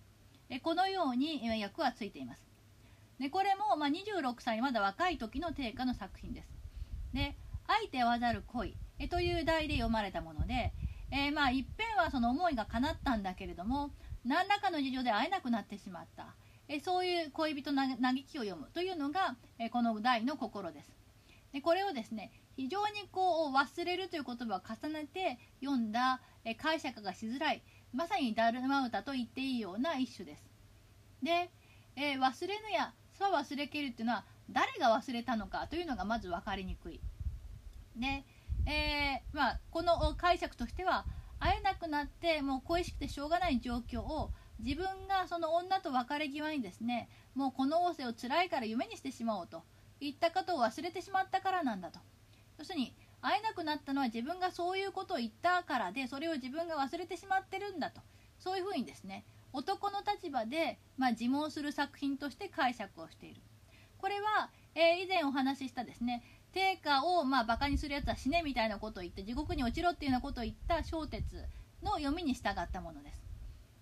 [0.49, 2.43] えー、このように、え役はついています。
[3.19, 6.49] でこれも、まあ、26歳まだ若い時の定家の作品です。
[7.13, 7.35] で
[7.67, 10.73] 「相手わざる恋」えという題で読まれたもので、
[11.11, 13.91] えまあいっぺんはその思いが叶ったんだけれども
[14.25, 16.33] 何らかの事情で会えなくなってしまった。
[16.73, 20.91] えそういう恋人嘆きを読むというのが、えこの題の心です。
[21.51, 27.61] でこれをですね非常にこう忘れるという言葉を重ねて読んだ、え解釈がしづらい
[27.93, 30.49] まさにダルマ歌と言っていいような一種です。
[31.21, 31.51] で、
[31.95, 36.99] えー、忘れぬやさ忘れけるっていうのは誰が忘れたのかというのがまず分かりにくい。
[37.95, 38.23] で、
[38.65, 41.05] えー、まあ、この解釈としては
[41.39, 49.63] 会えなくなってもう恋しくてしょうがない状況を自分がその女と別れ際にですねもうこの仰せを辛いから夢にしてしまおうと
[49.99, 51.99] いったことを忘れてしまったからなんだと。
[52.59, 58.01] 要するに会えなくなったのは自分がそういうことを言ったからでそれを自分が忘れてしまってるんだと。
[58.39, 63.41] そういうふうにですね男の立場で、まあ、自問する作品として解釈をしている。
[63.97, 71.23] これは、えー、以前お話ししたですね定価をまあバカにするやつは死ねみたいなことを言って地獄に落ちろっていうようなことを言った小鉄
[71.81, 73.23] の読みに従ったものです。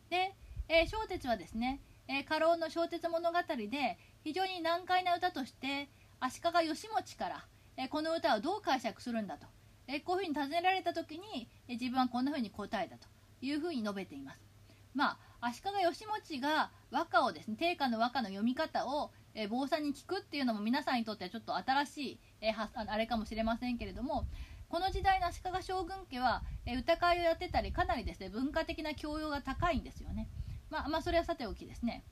[0.09, 0.33] で
[0.67, 3.37] えー、小鉄はですね、えー、家老の小鉄物語
[3.69, 7.45] で非常に難解な歌として足利義持から、
[7.77, 9.47] えー、この歌をどう解釈するんだと、
[9.87, 13.07] えこういうふうに尋ねられた時に、え自分はこんなふうに答えたと
[13.41, 14.39] いうふうに述べています。
[14.93, 24.27] まあ、足利義持が和歌をですね定家の和歌の読み方を、え坊さんに聞くっていうのも皆さんにとってはちょっと新しい、えはあれかもしれませんけれども
[24.69, 30.29] この時代の足利将軍家は、え歌会をやってたりかなりですね文化的な教養が高いんですよね。
[30.71, 32.03] まあ、まあ、それはさておきですね。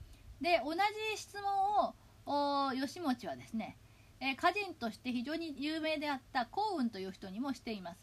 [0.42, 0.80] で、同じ
[1.18, 1.94] 質問
[2.26, 3.78] を、吉持はですね、
[4.20, 8.00] えー、歌人として非常に有名であった幸運という人にもしています。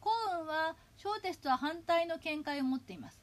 [0.00, 0.10] 幸
[0.40, 3.22] 運は小テストは反対の見解を持っています。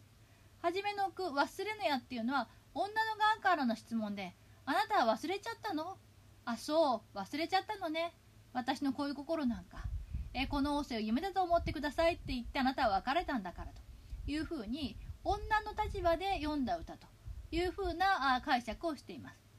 [0.62, 4.34] はじめの句「忘れぬや」っていうのは女の側からの質問で
[4.66, 5.98] 「あなたは忘れちゃったの？
[6.46, 8.14] あそう忘れちゃったのね
[8.54, 9.86] 私のこういう心なんか、
[10.34, 13.82] えこの仰せを夢だと思ってください」って言ってあなたは別れたんだからと
[14.32, 17.08] いうふうに女の立場で読んだ歌と
[17.52, 19.50] いうふうな解釈をしています。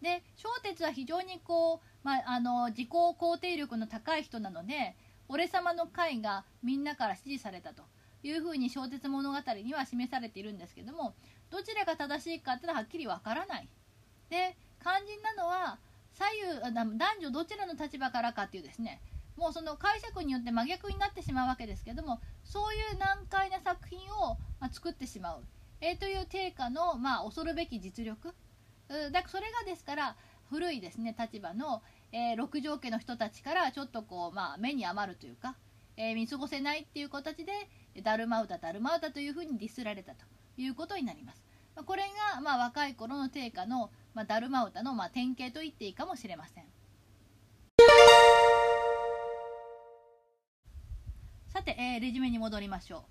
[0.00, 4.96] で小鉄は非常にこう、まあ、あの自己肯定力の高い人なので
[5.28, 7.84] 俺様の会がみんなから支持されたと
[8.24, 11.14] いうふうに小鉄物語には示されているんですけども
[11.50, 13.68] どちらが正しいかっていうのははっきりわからない。
[14.28, 15.78] で肝心なのは
[16.12, 16.24] 左
[16.60, 19.00] 右男女どちらの立場からかっていうですね
[19.36, 25.44] もうその解釈によって真逆になってしまうわけですけどもそういう難解な作品を、ま作ってしまう、
[25.80, 28.34] えー、という定価の、まあ、恐るべき実力
[28.88, 30.16] だそれがですから
[30.50, 35.56] 古いですね立場の、えー、六条家の人たちからちょっとこう、まあ、目に余るというか、
[35.96, 37.52] えー、見過ごせないっていう形で
[38.02, 40.24] だるま歌だるま歌というふうにディスられたと
[40.56, 41.42] いうことになります。
[41.86, 42.02] これ
[42.34, 46.64] が、まあ、若い頃の定価の、まあ、だるま歌の、まあ、典型と言っていいかもしれません。
[51.52, 53.04] さて、えー、レジュメに戻りましょ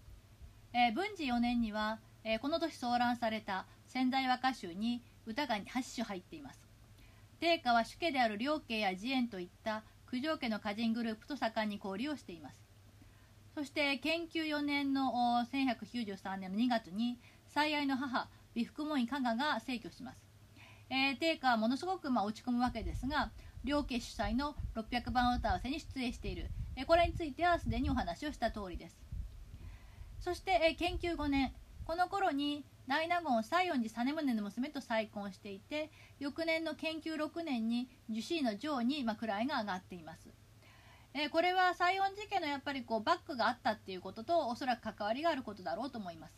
[0.74, 5.64] う、えー、文治4年には、えー、この年騒乱された仙台和歌集に歌が8
[5.96, 6.60] 首入っています。
[7.40, 12.56] 定家は主家である両家や慈円といった九条家の歌人グループと盛んに交流をしています。
[13.54, 15.12] そして研究4年の
[15.54, 20.18] 1193年の2月に最愛の母美福門院加賀が逝去します、
[20.90, 23.30] えー、定家はものすごくまあ落ち込むわけですが
[23.64, 26.50] 両家主催の600番歌わせに出演している
[26.88, 28.98] これについてはすでにお話をした通りです
[30.20, 31.54] そして研究5年
[31.86, 40.30] この頃に大納言西園寺実宗の娘と再婚していて翌年の研究6年に樹脂の上に、まあ、位が上がっています。
[41.14, 46.34] え、これは西園寺家のやっぱりこうバックがあったっていうこととおそらく関わりがあることだろうと思います。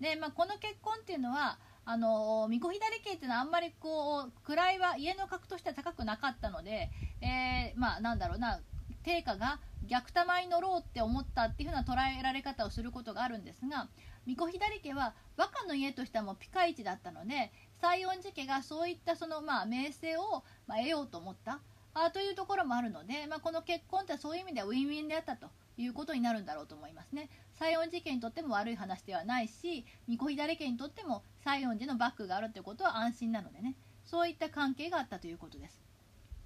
[0.00, 8.60] で、まあ、この結婚っていうのはあの巫女左家っていうのはあんまりこう位は家の格としては高くなかったので、えー、まあなんだろうな
[9.02, 13.88] 定価が逆玉に乗ろうって思ったっていうふうな捉えられ方をすることがあるんですが
[14.26, 21.60] 巫女左家は和歌の家としてはもうピカイチだったので西園寺家がそういったそのまあ名声をま得ようと思った
[21.94, 27.30] あというところもあるので、まあ、この結婚ってそういう意味ではウィンウィンであったということになるんだろうと思いますね。
[27.58, 35.80] 西園寺家にとっても悪い話ではないし巫女左家にとっても西園寺のバックがあるということは安心なのでねそういった関係があったということです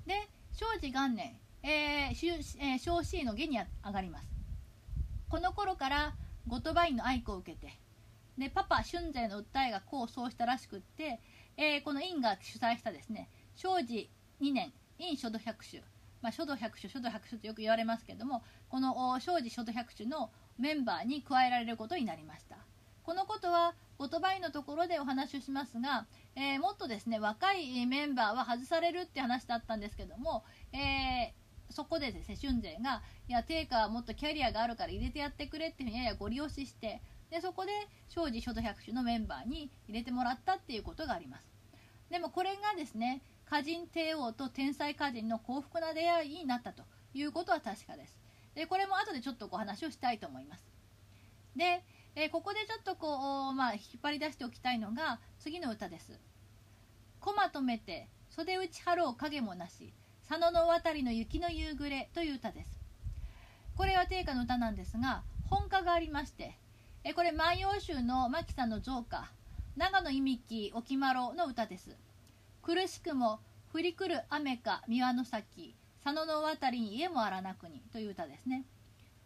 [0.06, 1.36] で庄司元年、
[1.66, 4.29] えーえー、庄司の下に上がります。
[5.31, 6.14] この頃から
[6.46, 7.72] 後鳥羽院の愛子を受けて
[8.37, 11.20] でパパ春勢の訴えが功を奏したらしくって、
[11.57, 14.11] えー、この院が主催したですね庄司
[14.42, 15.83] 2年院書道百種。
[16.20, 22.59] まあ、書道百種書道百種とよく言われますけどもこの庄司書道百種のメンバーに加えられることになりました。
[23.03, 37.72] このことは言葉のところでお話をしますが、えー、もっとですね若いメンバーは外されるって話だったんですけども、えー、そこでですね春勢がいや定価はもっとキャリアがあるから入れてやってくれっていうふうにややご利用ししてでそこで
[38.09, 41.48] 庄司書道百種のメンバーに入れてもらったっていうことがあります。
[42.11, 48.18] でもこれがですね歌人帝王と天才歌人の幸福な出会いになったということは確かです。
[48.55, 50.64] でこれも後でちょっとお話をしたいと思います。
[51.57, 51.85] で、
[52.16, 56.20] え、ここでちょっとこう、まあ、引っ張り出しておきたいのが次の歌です
[57.20, 59.92] 「駒止めて袖打ち張ろう影もなし。
[60.28, 62.80] 佐野の渡りの雪の夕暮れ」という歌です。
[63.76, 66.56] これは定歌の歌なんですが本歌がありまして
[67.02, 69.30] えこれ「万葉集」の牧さんの造歌
[69.76, 71.96] 長野いみき沖丸の歌です。
[72.62, 73.40] 苦しくも
[73.72, 78.64] 降り来る雨か三輪の先佐野の渡りに家もあらなくにという歌ですね。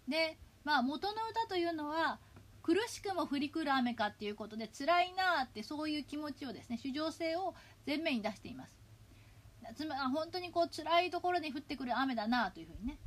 [0.08, 2.18] で、まあ元の歌というのは
[2.62, 7.54] 苦しくも降り来る雨かっていうことで辛いなってそういう気持ちをですね主情性を
[7.87, 8.77] 前面に出しています。
[9.74, 12.98] つまり本当にこう辛いところに降ってくる雨だなというふうにね。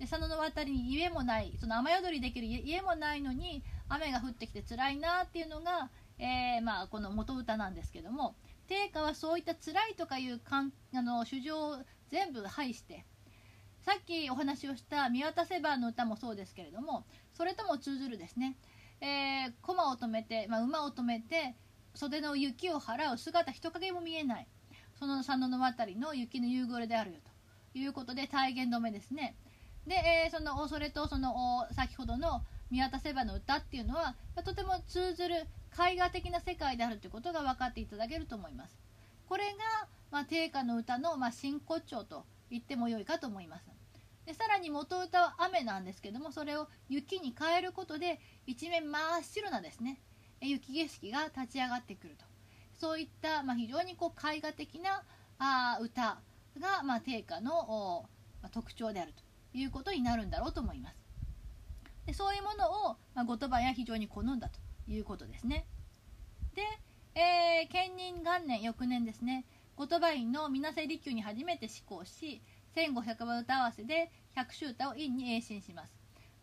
[0.00, 8.34] で佐野の渡りに家もないその雨宿りできる家もないのに雨が降ってきて辛いなっていうのが、えー、まあ、この元歌なんですけども
[8.66, 11.78] 定価はそういった辛いとかいうかんあの主情を
[12.08, 13.04] 全部排して
[13.82, 17.04] さっきお話をした見渡せばの歌もそうですけれども
[17.34, 18.56] それとも通ずるですね、
[19.02, 21.56] えー、駒を止めて、まあ、馬を止めて
[21.94, 24.46] 袖の雪を払う姿人影も見えない。
[25.00, 27.30] その佐野の渡りの雪の夕暮れであるよと。
[27.78, 29.34] いうことで体現止めですね。
[29.86, 38.78] で、えー、そのそれとその先ほどの見渡せばの歌っていうのはとても通ずる絵画的な世界であるということが分かっていただけると思います。
[39.28, 43.70] これが、まあ、定価の歌の、まあ、真骨頂と言っても良いかと思います。
[44.26, 49.98] でさらに元歌は雨なんですけどもそれを雪に変えることで一面真っ白なですね
[50.40, 52.29] 雪景色が立ち上がってくると。
[52.80, 55.02] そういった、まあ、非常にこう絵画的な
[55.38, 56.18] あ歌
[56.58, 58.08] が、まあ、定価の、
[58.42, 59.22] まあ、特徴であると
[59.58, 60.96] いうことになるんだろうと思います。
[62.06, 64.58] でそういうものを、まあ、後鳥羽は非常に好んだと
[64.90, 65.66] いうことですね。
[66.54, 66.62] で、
[67.14, 69.44] えー、建仁元年翌年ですね
[69.76, 72.40] 後鳥羽院の水瀬利休に初めて施行し
[72.74, 75.92] 1500番歌合わせで百秋歌を院に栄進します。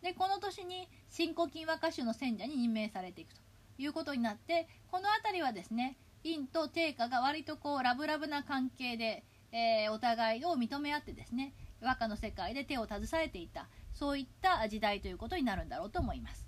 [0.02, 3.40] でこの年に新古今和歌集の選者に任命されていくと
[3.78, 16.46] いうことになってこの辺りはですね院と定家が割とこうラブラブな関係で、えー、お互いを認め合ってですね和歌の世界で手を携えていたそういった時代ということになるんだろうと思います。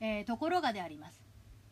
[0.00, 1.22] えー、ところがであります。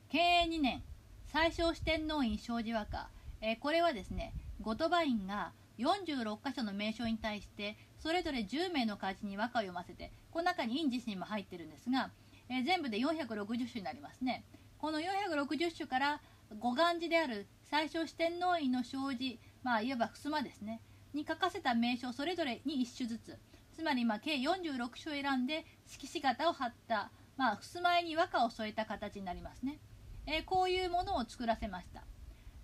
[0.08, 0.82] 経営2年
[1.26, 3.08] 最小四天王院障子和歌
[3.42, 12.10] えー、これはですね後鳥羽院が46箇所の名称に対してそれぞれ10名の歌人に和歌を読ませてこの中に院自身も入ってるんですが、
[12.52, 14.44] えー、全部で460首になりますね。
[14.76, 16.20] この460首から
[16.58, 20.82] 五願寺である最小四天王院の障子まあいわば襖ですね。
[21.14, 23.38] に書かせた名称それぞれに1首ずつ。
[23.72, 29.78] つまりまあ計46首を選んで色紙型を貼った、まあ、襖絵に和歌を添えた形になりますね、
[30.26, 32.04] えー、こういうものを作らせました。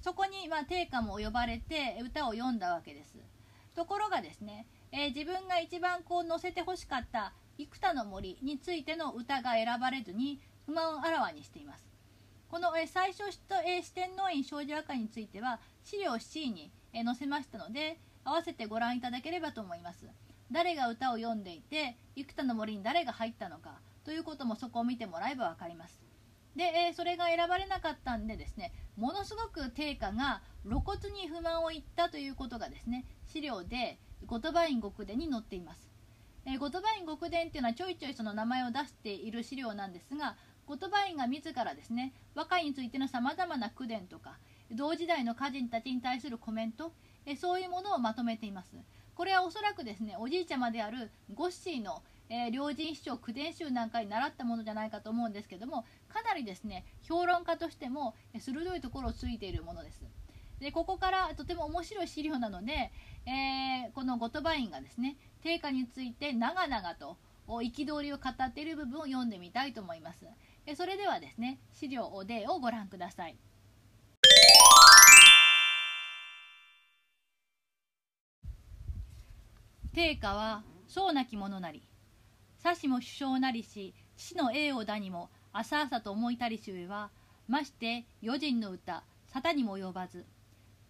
[0.03, 3.17] そこに、まあ、定家も呼ばれて歌を読んだわけです。
[3.75, 11.85] ところがですね、えー、自分が一番こう載せてほしかった幾多の森についての歌が選ばれずに不満をあらわにしています。
[12.49, 20.07] この、最初、四天王院少女和歌については資料 C に、載せましたので合わせてご覧いただければと思います。
[20.51, 26.01] 誰が歌を読んでいて幾多の森に誰が入ったのかということもそこを見てもらえば分かります。
[26.57, 35.88] で、え、それが選ばれなかったんでですねものすごく定価が露骨に不満を言ったということがですね資料で後鳥羽院極伝に載っています。
[36.49, 40.37] えー、後鳥羽院極伝っていうのはちょいちょいその名前を出している資料なんですが
[40.67, 44.39] 後鳥羽院が自らですね和歌についてのさまざまな口伝とか
[44.71, 46.93] 同時代の歌人たちに対するコメント
[47.27, 48.75] えそういうものをまとめています。
[49.15, 60.03] これはおそらくですねおじいちゃまであるゴッシーの、えー、両人師匠口伝集なんかに習ったものじゃないかと思うんですけどもかなりですね評論家としても鋭いところをついているものです。
[60.61, 62.91] でここからとても面白い資料なので、
[63.27, 67.17] えー、この後鳥羽院がですね定価について長々と
[67.47, 70.27] 憤りを語っている部分を読んでみたいと思います。
[70.77, 73.37] それではですね資料おでをご覧ください。
[79.95, 81.83] 定価はそうなき者なり。
[82.59, 87.11] さしも首相なりし死の栄をだにも浅々と思いたりし上は
[87.49, 90.27] まして余人の歌沙汰にも及ばず。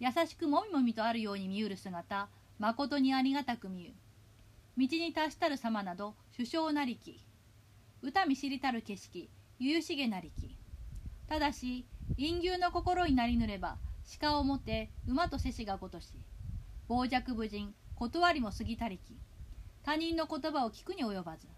[0.01, 2.29] 優しくもみもみとあるように見うる姿
[2.59, 3.93] まことにありがたく見う
[4.79, 7.21] 道に達したる様など首相なりき
[8.01, 10.57] 歌見知りたる景色ゆゆしげなりき。
[11.27, 11.85] ただし
[12.17, 13.79] 陰牛の心になりぬれば
[14.21, 16.23] 鹿をもて馬とせしがごとし
[16.89, 19.19] 傍若無人断りも過ぎたりき
[19.83, 21.49] 他人の言葉を聞くに及ばず。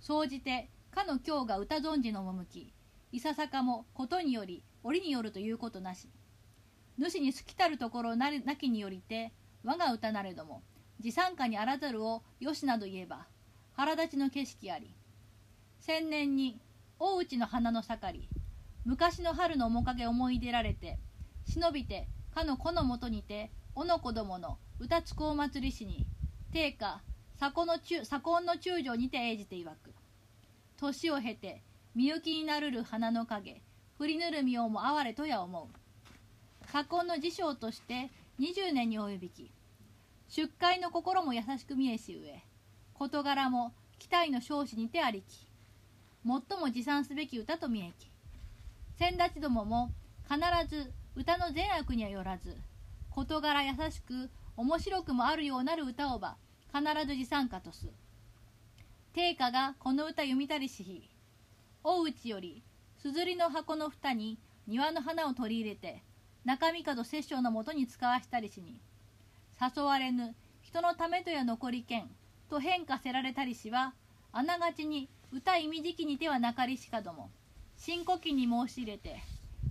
[0.00, 2.72] 総じてかの今日が歌存じの趣
[3.12, 6.08] いささかもことにより折によるということなし。
[6.98, 9.32] 主に好きたるところなきによりて
[9.62, 10.64] 我が歌なれども
[11.00, 13.26] 持参加にあらざるをよしなど言えば
[13.72, 14.94] 腹立ちの景色あり。
[15.80, 16.60] 千年に
[16.98, 18.28] 大内の花の盛り
[18.84, 20.98] 昔の春の面影思い出られて
[21.46, 26.06] 忍びてかの子のもとにておの子供の歌つこう祭りしに
[26.52, 27.00] 定価
[27.38, 29.94] 左近の中左近の中将にて永じていわく。
[30.76, 31.62] 年を経て
[31.94, 33.62] みゆきになるる花の影
[33.96, 35.66] 振りぬるみようも哀れとや思う。
[36.66, 39.50] 左近の辞書として20年に及びき
[40.30, 42.40] 出会の心も優しく見えし上
[42.94, 45.48] 事柄も期待の少子にてありき
[46.24, 48.08] 最も持参すべき歌と見えき
[48.96, 49.90] 先立ちどもも
[50.22, 52.56] 必ず歌の善悪にはよらず
[53.10, 56.36] 事柄優しく面白くもあるようなる歌をば
[56.72, 57.88] 必ず持参歌とす。
[59.12, 61.10] 定家がこの歌読みたりしひ
[61.82, 62.62] 大内より
[63.02, 66.04] すずりの箱の蓋に庭の花を取り入れて
[66.44, 68.80] 中身門摂政のもとに使わしたりしに
[69.60, 72.10] 誘われぬ人のためとや残りけん
[72.48, 73.92] と変化せられたりしは
[74.32, 77.30] あながちに歌意味時期にてはなかりしかども
[77.76, 79.22] 新古期に申し入れて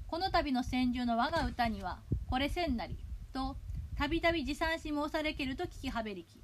[0.06, 3.00] この度の戦場の我が歌にはこれせんなり
[3.34, 3.58] と
[3.98, 6.40] たびたび持参し申されけると聞きはべりき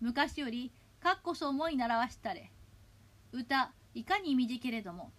[0.00, 2.50] 昔よりかっこそ思い習わしたれ。
[3.32, 5.12] 歌いかに意味じけれども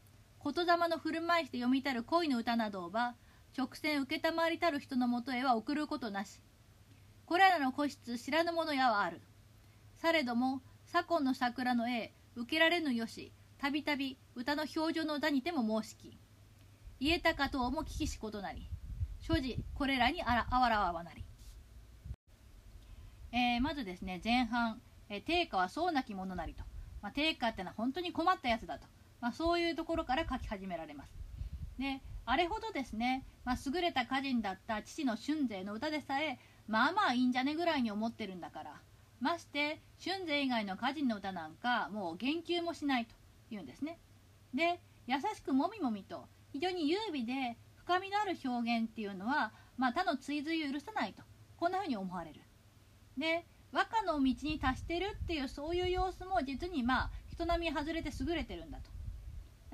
[0.44, 3.16] 言霊の振る舞いして読みたる恋の歌などをば
[3.58, 6.42] 直線承りたる人のもとへは送ることなし。
[7.32, 9.22] これらの個室知らぬ者やはある。
[9.96, 16.18] されども左近の桜の絵受けられぬよしたびたび歌の表情の歌にても申しき
[17.00, 18.68] 言えたかとも聞きしことなり
[19.22, 21.24] 所持これらにあらあわらわなり、
[23.32, 26.66] えー、まずですね前半、えー、定価はそうなき者なりと、
[27.02, 28.88] まあ、定価ってのは本当に困ったやつだと、
[29.22, 31.14] まあ、そういうところから書き始められます。
[31.80, 36.38] であれほどですね、まあ、優れた歌人だった父の春勢の歌でさえ
[36.72, 38.82] まあまあいいんじゃねぐらいに思ってるんだから。
[39.20, 43.14] まして春勢以外の歌人の歌なんかもう言及もしないと
[43.54, 44.00] いうんですね。
[44.54, 51.22] で優しくもみもみと非常に優美で深みのある表現っていうのは、まあ、他の追随を許さないと
[51.58, 52.42] こんな風に思われる。
[53.18, 58.90] で和歌の道に達してるっていうそういう様子も実にまあ人並み外れて優れてるんだと。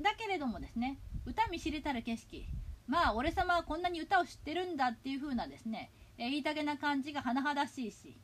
[0.02, 2.48] だけれどもですね歌見知れたる景色。
[2.88, 8.18] まあ俺様はこんなに歌を知ってるんだっていう風なですね、え言いたげな感じが甚だしいし。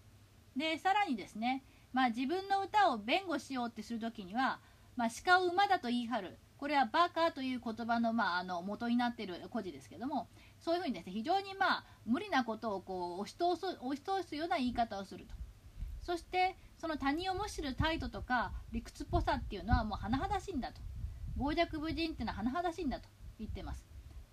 [0.55, 1.63] でさらにですね、
[1.93, 4.59] まあ、自分の歌を弁護しようってする時には、
[4.95, 6.37] まあ、鹿を馬だと言い張る。
[6.57, 10.29] これはバカという言葉の,、まあ、あの元になっている故事ですけども
[10.59, 15.35] そういうふうにですね非常にまあ無理なことをこう押し通す押し通すような言い方をすると。
[16.01, 20.81] そしてその他人を無視する態度とか理屈っぽさっていうのはもう甚だしいんだと。
[21.37, 23.85] 傍若無人っていうのは甚だしいんだと言ってます。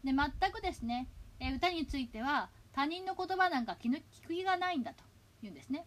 [0.04, 1.08] で全くですね、
[1.40, 3.90] え歌については他人の言葉なんか聞
[4.26, 5.04] く気がないんだと
[5.42, 5.86] 言うんですね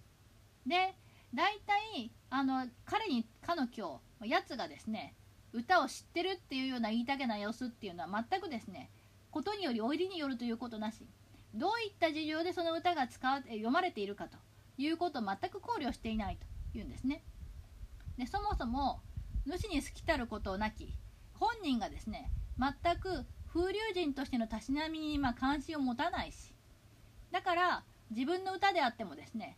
[0.66, 0.96] で
[1.34, 5.16] 大体あの彼にかの今日やつがですね
[5.52, 8.90] 歌を知ってるっていうような言いたげな様子っていうのは全くですね
[9.32, 11.08] ことによりおいりによるということなし
[11.54, 14.38] どういった事情でその歌が使わ読まれているかと
[14.78, 16.38] いうことを全く考慮していない
[16.74, 17.24] というんですね。
[18.18, 19.02] でそもそも
[19.46, 20.96] 主に好きたることなき
[21.34, 26.53] 本人がですね全く風流人としてのたしなみにま関心を持たないし
[27.34, 29.58] だから自分の歌であってもですね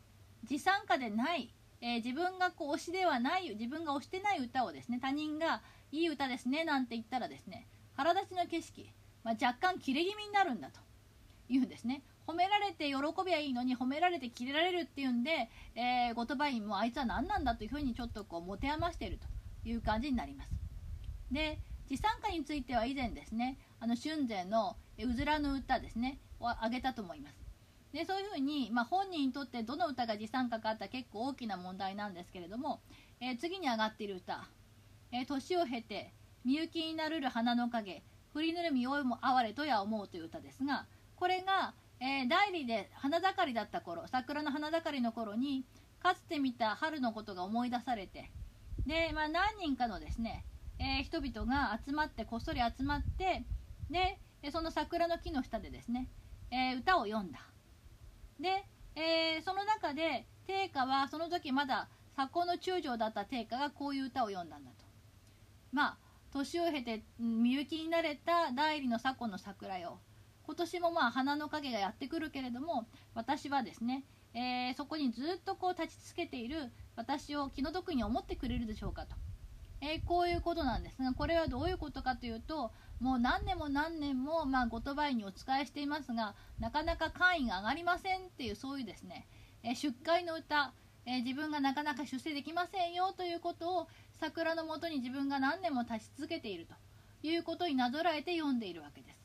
[0.49, 5.61] 自参加でない、えー、自分がこう推しではない自分が推してない歌をですね他人が
[5.91, 8.89] いい歌ですねなんて言ったらですね腹立ちの景色、
[9.23, 10.79] まあ、若干切れ気味になるんだと。
[11.47, 12.01] 言うんですね。
[12.25, 19.27] 褒められて喜びはいいのに褒められてキレられるっていうんで、えー、言葉員もあいつは何なんだというふうにちょっとこう持て余していると。
[19.65, 20.51] いう感じになります。
[21.31, 21.59] で
[21.89, 27.44] 自参加については以前ですねあの春前の「うずらの歌」ですねを挙げたと思います。
[27.95, 32.81] でそういうふうに、まあ、本人にとってどの歌が持参加かって結構大きな問題なんですけれども、
[33.21, 34.45] えー、次に上がっている歌
[35.13, 45.63] 「えー、年を経てみゆきになるる花の影振りぬるみおいも哀れとや思う」という歌ですがこれが、えー、代理で花盛りだった頃桜の花盛りの頃に
[46.03, 48.29] かつて見た春のことが思い出されて
[48.85, 50.43] で、まあ、何人かのですね、
[50.79, 53.45] えー、人々が集まってこっそり集まって
[53.89, 54.19] で
[54.51, 56.09] その桜の木の下でですね、
[56.51, 57.54] えー、歌を読んだ。
[58.39, 58.65] で、
[58.95, 64.85] えー、その中で定家はその時まだ左近の中将だった定家がこういう歌を読んだんだと。
[65.71, 65.97] まあ
[66.31, 69.99] 年を経てみゆきになれた代理の左近の桜よ。
[70.45, 79.15] 今年もまあ花の影がやってくるけれども私はですね、えー、そこにずっとこう立ち続けている私を気の毒に思ってくれるでしょうかと、
[79.81, 89.27] えー、こういうことなんですがこれはどういうことかというともう何年も何年もまあ言葉にお仕えしていますがなかなか会員が上がりませんっていうそういうですね、
[89.63, 90.73] えー、出会の歌、
[91.05, 93.87] え自分がなかなか出世できませんよということを
[94.19, 99.19] 桜のもとに自分が何年も立ち続けているということになぞらえて読んでいるわけです。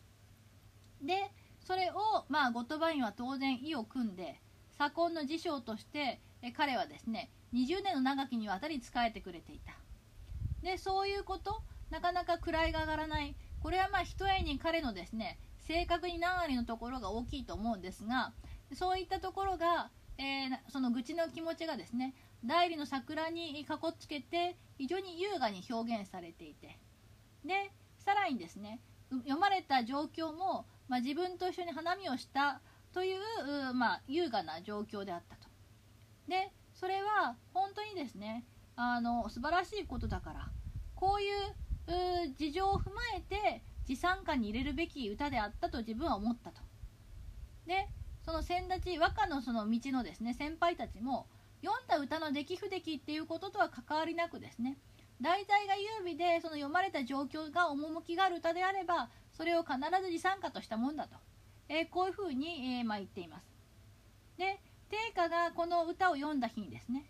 [1.03, 4.41] でそれをまあ後鳥羽院は当然意を組んで
[4.73, 9.75] 左近の辞書としてえ彼はですね20年の長きにわたり仕えてくれていた
[10.62, 18.33] でそういうことなかなか位が上がらないこれはまあ一重に彼のですね正確に何割のところが大きいと思うんですが
[18.75, 26.79] そういったところが、えー、その愚痴の気持ちがですね代理の桜にかこつけて非常に優雅に表現されていて
[27.45, 28.81] でさらにですね
[29.11, 32.61] 読まれた状況もまあ、自分と一緒に花見をした
[32.93, 35.49] という、まあ、優雅な状況であったと。
[36.29, 38.45] でそれは本当にですね
[38.75, 40.49] あの素晴らしいことだから
[40.97, 41.55] こういう
[42.37, 46.61] 事情を踏まえて持参歌に入れるべき歌であったと自分は思ったと。
[47.66, 47.89] で
[48.24, 51.26] その先立ち和歌のその道のですね先輩たちも
[51.62, 54.78] 読んだ歌の出来不出来っていうこととは関わりなくですね
[55.20, 61.16] 題材が優美でその読まれた状況が趣がある歌であればそれを必ず持参加としたもんだと、
[61.68, 63.45] えー、こういうふうに、えー、まあ、言っています。
[64.39, 67.05] で定家がこの歌を読んだ日にですね、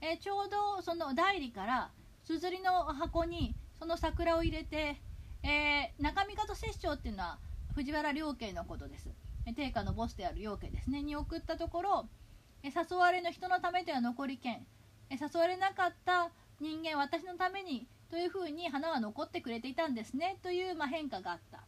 [0.00, 1.90] えー、ちょうどその代理から
[2.24, 5.00] すずりの箱にその桜を入れて、
[5.42, 7.38] え中見方摂政っていうのは
[7.74, 9.10] 藤原良家のことです。
[9.54, 11.02] 定家のボスである良家ですね。
[11.02, 12.08] に送ったところ、
[12.62, 14.66] え誘われの人のためでは残り剣、
[15.10, 20.38] え誘われなかった人間私のためにというふうに花は残ってくれていたんですね。
[20.42, 21.64] という、まあ、変化があった。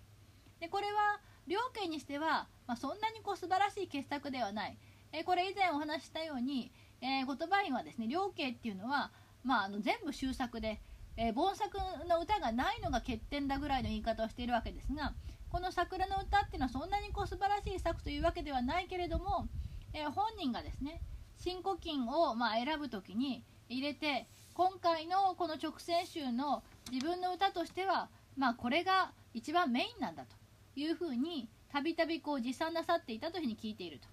[0.61, 4.79] でこれは両家にしては、まあ、そんなにこう素晴らしい傑作ではない、
[5.13, 9.13] え、これ以前お話ししたように、えー、後鳥羽院はですね両家っていうのは、
[9.45, 10.81] まあ、あの全部終作で、
[11.17, 15.14] えー、盆作の歌がないのが欠点だぐらいの言い方をしているわけですが
[15.49, 19.49] この桜の歌っていうのはそんなにこう素晴らしい作というわけではないけれども、
[19.95, 21.01] え本人がですね
[21.39, 30.37] 新古今をま選ぶ時に入れて今回のこの直線集の自分の歌としては、まあ、これが一番メインなんだと
[30.81, 34.09] いうふうにたびたび持参なさっていたというふうに聞いていると。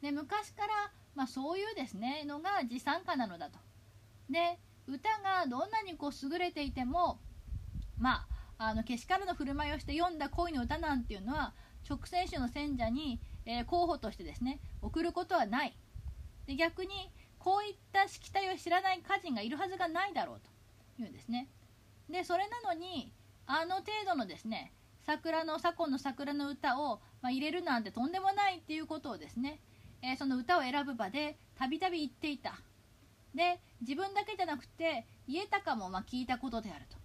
[0.00, 3.58] で昔から、まあ、そういうですねのが持参歌なのだと。
[4.30, 7.18] で歌がどんなにこう優れていても
[7.98, 8.26] ま
[8.58, 11.54] ああのけしからの振る舞いをして読んだ恋の歌なんていうのは
[11.88, 15.76] 直線集の選者に、えー、候補としてですね送ることはない。
[16.46, 21.48] で逆にこういったしきたりを知らない歌人がいるはずがないだろうというんですね。
[22.08, 23.12] でそれなのに
[23.46, 24.72] あの程度のですね
[25.04, 29.60] 桜の左近の桜の歌を、まあ、入れるなんてとんでもないっていうことをですね、
[30.02, 32.54] えー、その歌を選ぶ場でたびたび言っていた。
[33.34, 36.96] で自分だけじゃなくて家高もま聞いたことであると。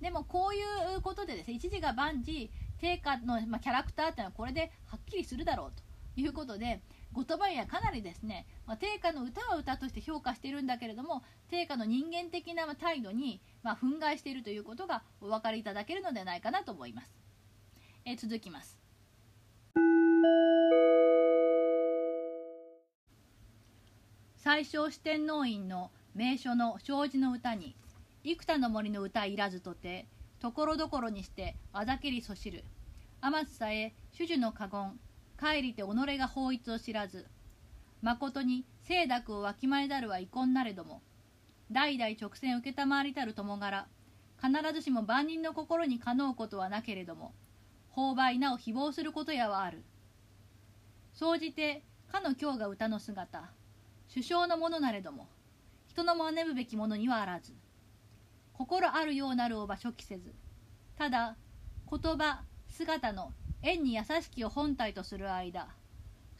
[0.00, 6.80] でもこういうことでですね一時が万事定価の、まキャラクターっていうのはこれではっきりするだろうということで
[7.12, 17.14] 後鳥羽はかなりですね、まあ、定価の歌は歌として評価しているんだけれども定価の人間的な態度に、ま、憤慨しているということがお分かりいただけるのではないかなと思います。
[18.04, 18.78] えー、続きます。
[24.42, 27.76] 最小四天王院の名所の障子の歌に
[28.24, 30.08] 幾多の森の歌いらずとて
[30.40, 32.64] ところどころにしてあざけりそしる。
[33.20, 34.98] 天津さえ主樹の過言
[35.38, 37.24] 帰りて己が法律を知らず
[38.02, 41.02] まことに清濁をわきまえざるは遺恨なれども
[41.70, 43.86] 代々直線承りたる友柄
[44.44, 47.32] 必ずしも万人の心にかのうことはなけれども
[47.94, 49.84] 勾配なお誹謗することやはある。
[51.14, 53.52] 総じてかの今日が歌の姿。
[54.12, 55.26] 首相のものなれども
[55.86, 57.52] 人の真似ぶべきものにはあらず
[58.52, 60.34] 心あるようなるをば初期せず
[60.98, 61.36] ただ
[61.90, 63.32] 言葉姿の
[63.62, 65.68] 縁に優しきを本体とする間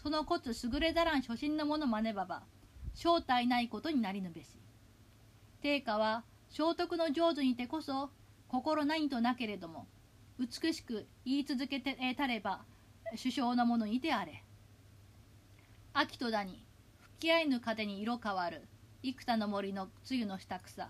[0.03, 2.43] その骨優れざらん初心のもの真似ばば
[2.93, 4.49] 正体ないことになりぬべし。
[5.63, 8.11] 定家は聖徳の上手にてこそ
[8.49, 9.87] 心何となけれども
[10.39, 12.65] 美しく言い続けてたれば
[13.17, 14.45] 首相のものにてあれ。
[15.95, 16.65] 秋とだに
[17.23, 18.67] き合いぬ風に色変わる。
[19.05, 20.89] 幾多の森の露の下草。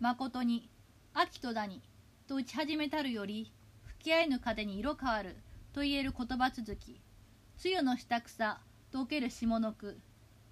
[0.00, 0.70] まことに
[1.12, 1.82] 秋とだに
[2.26, 3.52] と打ち始めたるより
[3.84, 5.36] 吹き合いぬ風に色変わる。
[5.74, 6.98] と言える言葉続き。
[7.58, 8.58] 露の下草
[8.90, 9.98] と受ける下の句。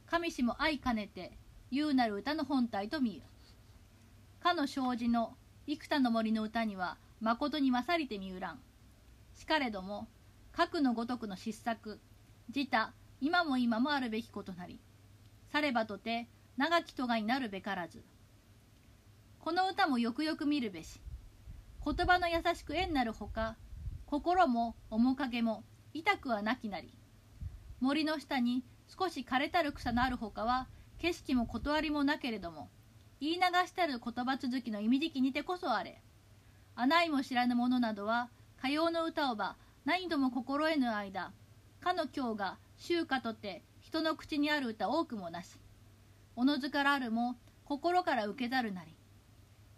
[0.04, 1.32] 上しも相兼ねて
[1.70, 3.22] 優なる歌の本体と見る。
[4.42, 8.58] かの障子の幾多の森の歌にはまことに勝りてみうらん。
[9.36, 10.06] しかれども
[10.52, 11.98] 核のごとくの失策
[12.54, 14.78] 自他今も今もあるべきことなり
[15.52, 18.02] さればとて長きとがになるべからず。
[19.40, 21.00] この歌もよくよく見るべし。
[21.84, 23.56] 言葉の優しく縁なるほか
[24.06, 25.62] 心も面影も
[25.94, 26.92] 痛くはなきなり。
[27.80, 30.66] 森の下に少し枯れたる草のあるほかは
[30.98, 32.70] 景色も断りもなけれども
[33.20, 36.02] 言い流したる言葉続きの意味時期にてこそあれ。
[36.74, 41.32] 穴いも知らぬ者などは歌謡の歌をば何度も心得ぬ間
[41.80, 45.58] かの今日が秋歌とて人の口にある歌多くもなし。
[46.36, 48.94] おのずからあるも心から受けざるなり。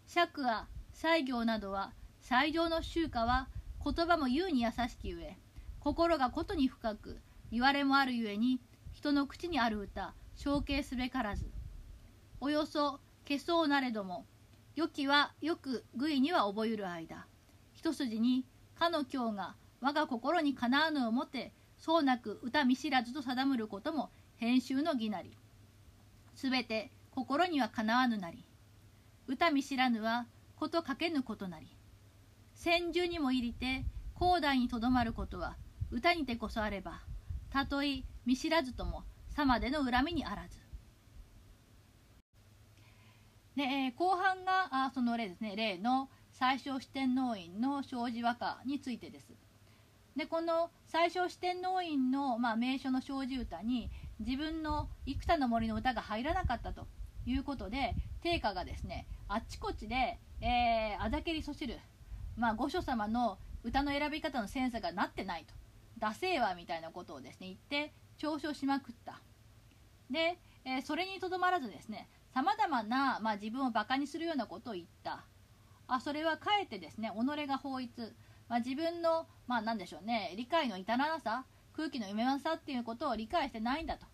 [0.07, 3.49] 釈は西行などは最上の秋歌は
[3.84, 5.36] 言葉も優に優しきゆえ
[5.80, 7.20] 心がことに深く
[7.53, 8.61] 言われもあるゆえに
[8.92, 11.51] 人の口にある歌承継すべからず。
[12.40, 14.26] およそ消そうなれども
[14.74, 17.26] 良きはよく愚意には覚える間。
[17.74, 18.44] 一筋に
[18.76, 25.37] かの今日が我が心にかなわぬをもてそうなく歌見知らずと定むることも編集の儀なり
[26.35, 28.45] すべて心にはかなわぬなり
[29.26, 30.26] 歌見知らぬは
[30.57, 31.66] ことかけぬことなり
[32.55, 33.85] 千住にも入りて
[34.18, 35.57] 広大にとどまることは
[35.91, 37.03] 歌にてこそあれば
[37.51, 40.59] たとえ見知らずともさまでの恨みにあらず。
[43.57, 49.33] で、えー、後半があその例ですね例の最小四天王院の障子和歌についてです。
[50.18, 53.90] でこの最小四天王院の、まあ、名所の障子歌に
[54.20, 56.86] 自分の幾多の森の歌が入らなかったと。
[57.30, 61.78] いうことで定家がですねあっちこっちで、えー、あざけりそしる、
[62.36, 65.54] まあ、御所様の歌の選び方のセンスがなってないと。
[65.98, 69.20] ダセーわみたいなことをですね言って嘲笑しまくった。
[70.10, 75.24] で、えー、それにとどまらずですねさまざまな、ま、自分をバカにするようなことを言った。
[75.88, 78.14] あそれはかえってですね己が法律、
[78.49, 80.34] まあ、自分のまあ何でしょうね。
[80.36, 81.44] 理解の至らなさ
[81.74, 84.07] 空気の読めなさっていうことを理解してないんだと、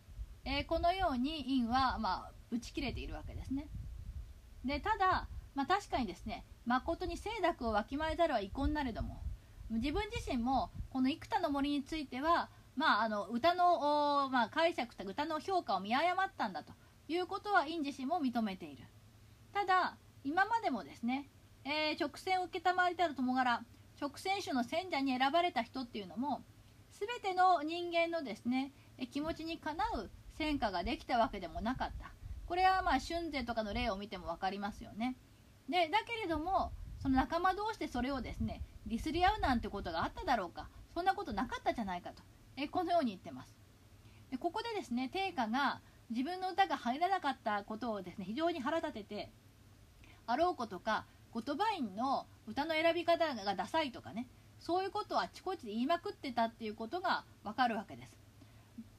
[0.45, 3.69] えー、このように陰は、まあ、打ち切れているわけですね。
[4.65, 9.23] でただ、まあ、確かにですね誠に清濁をわきまえざるは遺恨なれども
[9.71, 16.73] 自分自身もこの幾多の森については、まあ、あの歌の、まあ、解釈と歌の評価を見誤ったんだと。
[17.09, 18.85] いうことは院自身も認めている。
[19.53, 21.29] ただ今までもですね、
[21.65, 23.63] えー、直線を承りたる友柄
[24.01, 26.43] 直線種の選者に選ばれた人っていうのも
[26.91, 28.73] 全ての人間のですね
[29.13, 32.13] 気持ちにかなう戦果ができたわけでもなかった。
[32.47, 35.17] これはまあ春勢とかの例を見ても分かりますよね。
[35.69, 40.69] でだけれどもその仲間同士でそれをですねディスり合うなんてことがあっただろうか。
[40.93, 42.23] そんなことなかったじゃないかと。
[42.57, 43.57] えこのように言ってます。
[44.31, 45.81] でここでですね定家が
[46.11, 49.31] 自分の歌が入らなかったことをですね非常に腹立てて
[50.27, 54.27] あろうことか言葉院の歌の選び方がダサいとかね
[54.61, 58.17] そういうことをあちこちで言いまくってたっていうことがわかるわけです。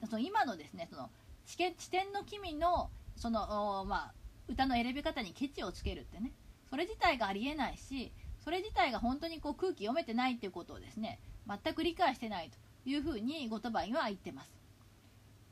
[0.10, 1.10] その今のですねその
[1.46, 1.58] 知
[1.90, 4.14] 点の君のその、まあ、
[4.48, 6.32] 歌の選び方にケチをつけるってね
[6.70, 8.12] それ自体がありえないし
[8.44, 14.52] それ自体が本当にこう空気読めてないっていうことをですね全く理解してないというふうに後鳥羽院は言ってます。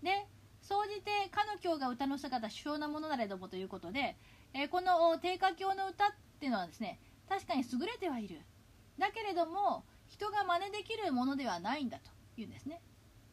[0.04, 0.28] で
[0.62, 4.16] 総じてかの経が歌の姿主要なものなれどもということで、
[4.54, 6.14] えー、この定家経の歌
[6.44, 8.42] っていうのはですね確かに優れてはいる。
[9.00, 12.82] だけれども人が真似できるものではないんだというんですね。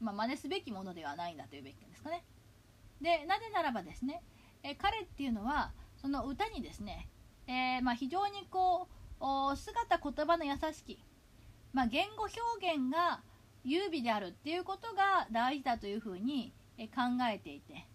[0.01, 2.23] まあ真似すべきものではないんだというべきですかね。
[3.01, 4.23] でなぜならばですね、
[4.63, 7.09] え彼っていうのはその歌にですね、
[7.49, 8.87] えー、まあ、非常にこ
[9.21, 11.03] う姿言葉の優しき、
[11.73, 13.23] まあ、言語表現が
[13.65, 17.87] 優美であるっていうことが大事だというふうに考えていて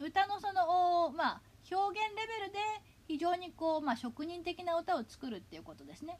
[0.00, 1.40] 歌のその、まあ、
[1.70, 2.58] 表現レベルで
[3.06, 6.18] 非常にこう、まあ、職人的な歌を作るっていうことですね。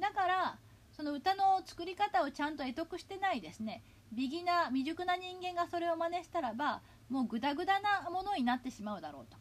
[0.00, 0.58] だから
[0.92, 3.82] その歌の作り方をちゃんと得得してないですね。
[4.12, 9.36] ビギナー未熟な人間がそれを真似したらばもうグダグダなものになってしまうだろうと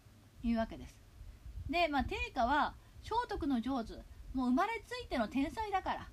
[0.48, 0.96] いうわけです。
[1.70, 3.94] でまあ定価は聖徳の上手
[4.34, 6.08] もう生まれついての天才だから。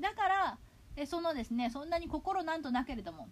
[0.00, 0.58] だから
[0.96, 3.28] えそのですねそんなに心なんとなけれども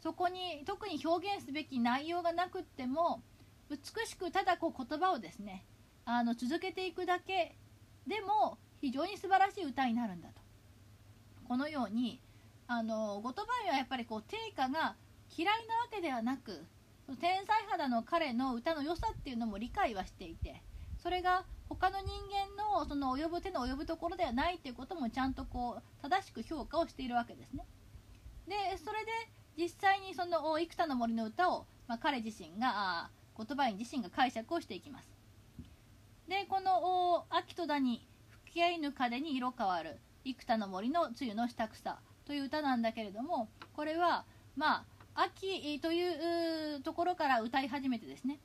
[0.00, 3.22] そこに特に表現すべき内容がなくっても
[3.70, 5.64] 美しくただこう言葉をですね
[6.10, 7.54] あの続けていくだけ
[8.06, 10.40] でも非常に素晴らしい歌になるんだと
[11.46, 12.18] このように
[12.66, 14.96] あの言葉にはやっぱりこう定価が
[15.36, 16.64] 嫌いなわけではなく
[17.20, 20.62] 天才肌の彼の歌の良さっていうのも理解はしていて
[20.96, 27.66] それが他の人間のその及ぶ手の及ぶところではないっていうこともちゃんとこう正しく評価をしているわけですね。
[28.46, 29.12] でそれで
[29.58, 35.17] 実際にその幾多の森の歌を、まあ、彼自身が言葉に自身が解釈をしていきます。
[36.28, 38.06] でこの「秋とだに
[38.44, 39.98] 吹き合いぬ風に色変わる。
[40.24, 48.40] 幾多の森の梅雨の下草」という歌なんだけれどもこれはまあ秋というところから歌い始めてですね。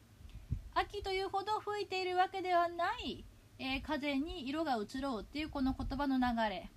[0.73, 3.23] 秋というほど吹いているわけではない、
[3.59, 6.71] えー、風に色が移ろうっていうこの言葉の流れ、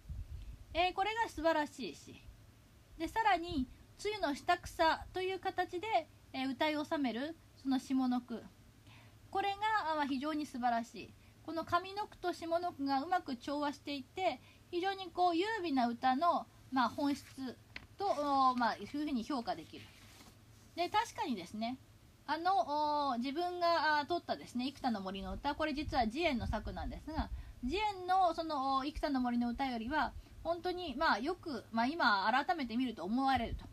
[0.75, 2.21] えー、これが素晴らしいし
[2.99, 3.67] でさらに
[4.05, 5.87] 「梅雨の下草」という形で、
[6.35, 8.43] えー、歌い収めるその下の句。
[9.37, 11.11] これが、非常に素晴らしい。
[11.45, 17.27] この上の句と下の句がうまく調和していて非常にこう優美な歌の、まあ、本質
[17.99, 19.85] と、まあ、いうふうに評価できる。
[20.75, 21.77] で確かにですね
[22.27, 25.55] あの自分が撮ったですね生田の森の歌。
[25.55, 27.29] これ実は慈円の作なんですが
[27.63, 30.15] 慈円のその生田の森の歌よりは
[30.45, 33.67] 本当にまあよく、まあ、今改めて見ると思われると。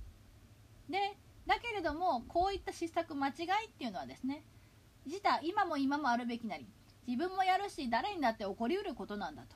[0.90, 1.16] で
[1.48, 3.34] だけれどもこういった失策間違い
[3.68, 4.44] っていうのはですね
[5.06, 6.68] 自他今も今もあるべきなり
[7.08, 9.56] 自分もやるし誰にだって起こりうることなんだと。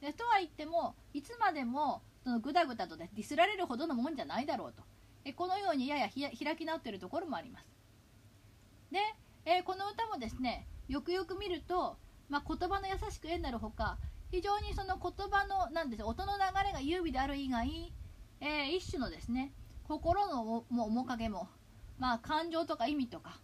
[0.00, 4.82] でとは言ってもいつまでもそのグダグダとディスられるほどのもんじゃないだろうと。
[5.24, 7.66] えこのようにやや開き直っているところもあります。
[8.90, 8.98] で、
[9.44, 13.98] え、この歌もですねよくよく見ると、まあ、言葉の優しく絵になるほか
[14.30, 17.92] 非常にその言葉のなんです音の流れが優美である以外、
[18.40, 19.52] えー、一種のですね
[19.86, 21.48] 心のも面影も、
[21.98, 23.40] まあ、感情とか意味とか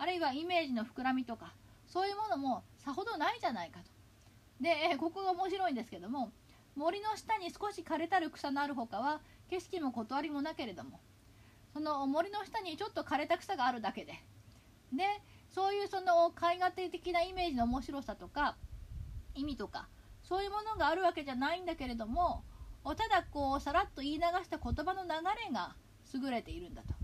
[0.00, 1.52] あるいはイメージの膨らみとか
[1.86, 3.90] そういうものもさほどないじゃないかと。
[4.60, 6.32] で、ここが面白いんですけども
[6.74, 9.20] 森の下に少し枯れたる草のあるほかは
[9.50, 11.00] 景色も断りもなけれども
[11.74, 14.14] その森の下にちょっと枯れた草があるだけで
[14.92, 15.04] で
[15.50, 18.56] そういうその絵画的なイメージの面白さとか
[19.34, 19.88] 意味とか
[20.22, 22.44] そういうものがあるわけじゃないんだけれども
[22.84, 25.10] ただこうさらっと言い流した言葉の流
[25.48, 25.74] れが
[26.14, 26.99] 優れているんだと。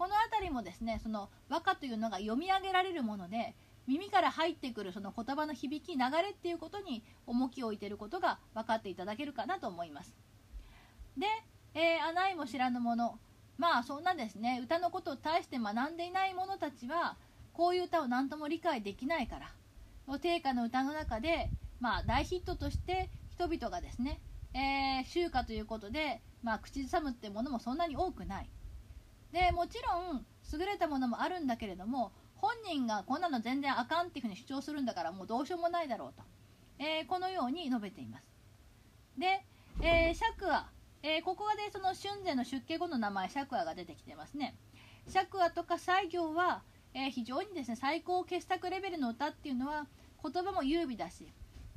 [0.00, 3.54] この辺りもですねその和歌というのが読み上げられるもので
[3.86, 10.14] 耳から入ってくるその言葉の響き流れっていうことに重きを置いていることが分かっていただけるかなと思います。
[11.18, 11.26] で、
[11.74, 13.18] えー、穴井も知らぬ者
[13.58, 17.18] まあそんなですね歌のことを大して学んでいない者たちは
[17.52, 24.22] こういう歌を何とも理解できないから定歌の歌の中で、まあ、大ヒットとして人々がですね、
[24.54, 28.48] えー、集歌ということで、まあ、口ずさむってものもそんなに多くない。
[29.32, 36.22] でもちろん優れたものもあるんだけれども本人がこんなの全然あかんっていうふうに主張するんだからもうどうしようもないだろうと、
[36.78, 38.24] えー、このように述べています。
[39.18, 39.44] で、
[39.82, 40.66] えー、釈話、
[41.02, 44.56] えー、ここでその春前の出家後の名前釈話が出てきてますね。
[45.06, 46.62] 釈話とか西行は
[46.94, 49.86] えー、非常にですね最高傑作レベルの歌っていうのは
[50.22, 51.28] 言葉も優美だし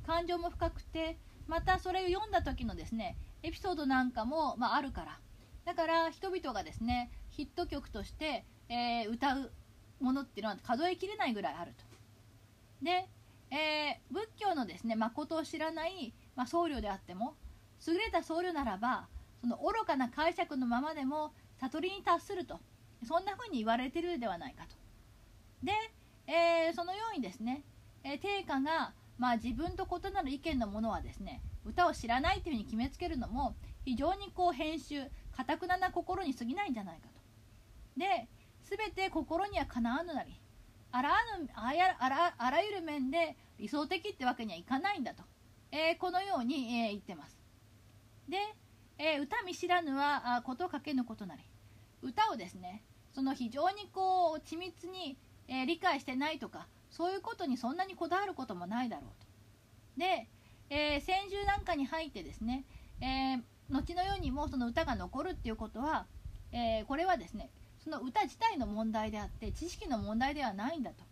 [0.06, 5.18] 感情も深くてまたそれを読んだ時のですねエピソードなんかも、まあ、あるから。
[5.64, 9.50] だから人々がですねヒット曲として、えー、歌う
[10.00, 11.84] ものっていうのは数えきれないぐらいあると。
[12.84, 13.08] で、
[13.50, 17.34] えー、仏教のですね誠を知らない、まあ、僧侶であっても
[17.86, 19.08] 優れた僧侶ならば
[19.40, 22.60] その愚かな解釈のままでも悟りに達すると
[23.06, 24.76] そんな風に言われてるではないかと。
[25.62, 25.72] で、
[26.26, 27.64] えー、そのようにですね、
[28.04, 35.02] えー、定価が、まあ、自分と異なる意見のものはですね歌を知らないというふうに決めつけるのも非常にこう編集
[35.36, 37.13] かたくなな心に過ぎないんじゃないかと。
[37.96, 38.28] で
[38.64, 40.40] 全て心にはかなわぬなり
[40.90, 45.22] あらぬあやあらあらゆる面で理想的ってわけにはいかないんだと、
[45.70, 47.38] えー、このように、えー、言ってます。
[48.28, 48.36] で、
[48.98, 51.42] えー、歌見知らぬはことかけぬことなり
[52.02, 55.16] 歌をですねその非常にこう緻密に、
[55.48, 59.26] え、理解してないとかそういうことにそんなにこだわることもないだろうと。
[60.00, 60.28] で、
[60.70, 62.64] えー、先週なんかに入ってですね、
[63.00, 66.06] え、後のようにもその歌が残るっていうことは、
[66.52, 67.50] え、これはですね
[67.84, 71.04] その歌自体の問題であって知識の問題ではないんだと。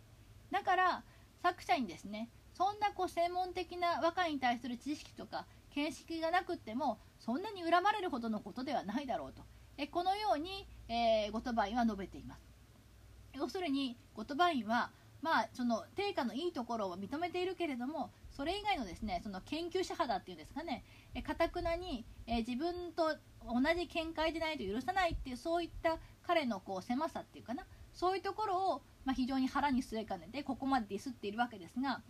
[0.51, 1.03] だから
[1.41, 5.45] 作者にですねそんなこう専門的な和歌に対する知識とか
[5.75, 9.43] 見識がなくってもそんなに恨まれるほどのことではないだろうと。
[9.77, 12.41] えこのように、えー、ゴトバインは述べています。
[13.33, 20.83] 要するにゴトバインはまあその定価のいいところを認めているけれどもそれ以外のですねその研究者肌っていうんですかね。
[21.23, 23.15] かたくなに、え自分と
[23.45, 27.63] 同じ見解でないと許さないっていうそういった彼のこう狭さっていうかな。
[27.93, 32.01] そういうところを、まあ、非常に腹に据えかねてここまでディスっているわけですが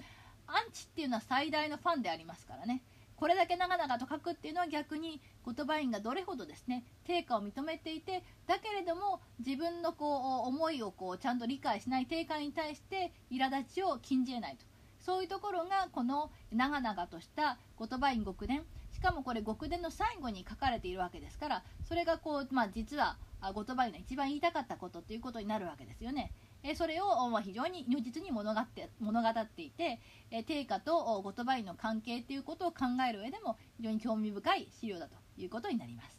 [0.47, 2.84] アンチっていうのは最大のファンでありますからね。
[3.16, 14.66] これだけ長々と書くっていうのは逆に言葉員がどれほどですね定価を認めていてだけれども自分のこう思いをこうちゃんと理解しない定価に対して苛立ちを禁じ得ないと。
[14.99, 18.64] そういうところがこの長々とした言葉員極伝
[19.04, 26.32] かもこれ極伝の最後に書かれているわけですからそれがこう、まあ、実は言葉員の一番言いたかったことということになるわけですよね。
[26.64, 29.99] えそれを、まあ、非常に如実に物語って物語っていて、
[30.32, 36.18] え定価と言葉員の関係ということを考える上でも非常に興味深い資料だということになります。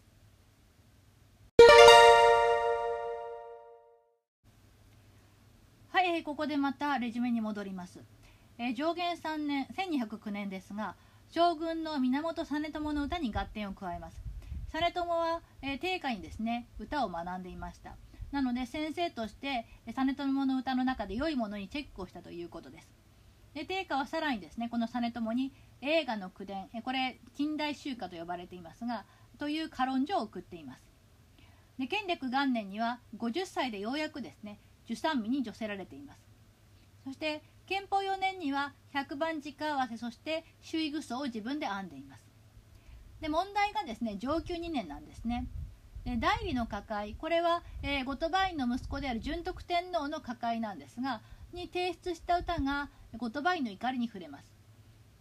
[5.88, 8.00] はい、え、ここでまたレジュメに戻ります。
[8.58, 10.94] え、上元3年1209年ですが
[11.34, 14.22] 将軍の源実朝の歌に合点を加えます。
[14.72, 17.96] 実朝は、えー、定家にですね歌を学んでいました。
[18.30, 22.88] なので先生として実朝の歌の中で良いものにチェックをしたということです。
[23.52, 29.04] で定家はさらにですねこの実朝に映画の口伝これ近代集歌と呼ばれていますが
[29.36, 30.82] という歌論書を送っています。
[31.80, 36.20] で建暦元年には50歳でようやくですね受産日に除せられています。
[37.02, 42.24] そして憲法4年には100番直合わせそして周囲愚装を自分で編んでいます。
[43.20, 45.46] で問題がですね上級2年なんですね。
[46.04, 51.22] で代理の抱えこれは、えー、後鳥羽院の息子である順徳天皇の抱えなんですが
[51.54, 54.52] に提出した歌が後鳥羽院の怒りに触れます。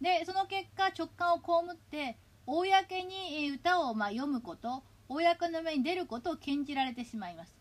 [0.00, 1.42] でその結果直感を被
[1.72, 7.56] って公に歌をま読むこと公の目に出ることを禁じられてしまいます。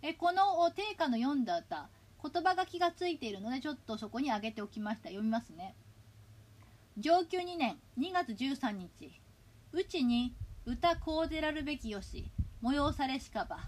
[0.00, 1.88] えこの定家の読んだ歌
[2.24, 5.08] 言葉書きがついているのでちょっとそこに挙げておきました。
[5.08, 5.74] 読みますね。
[6.96, 9.12] 上級2年2月13日。
[9.72, 12.30] うちに歌こうでらるべきよし
[12.62, 13.58] 催されしかば。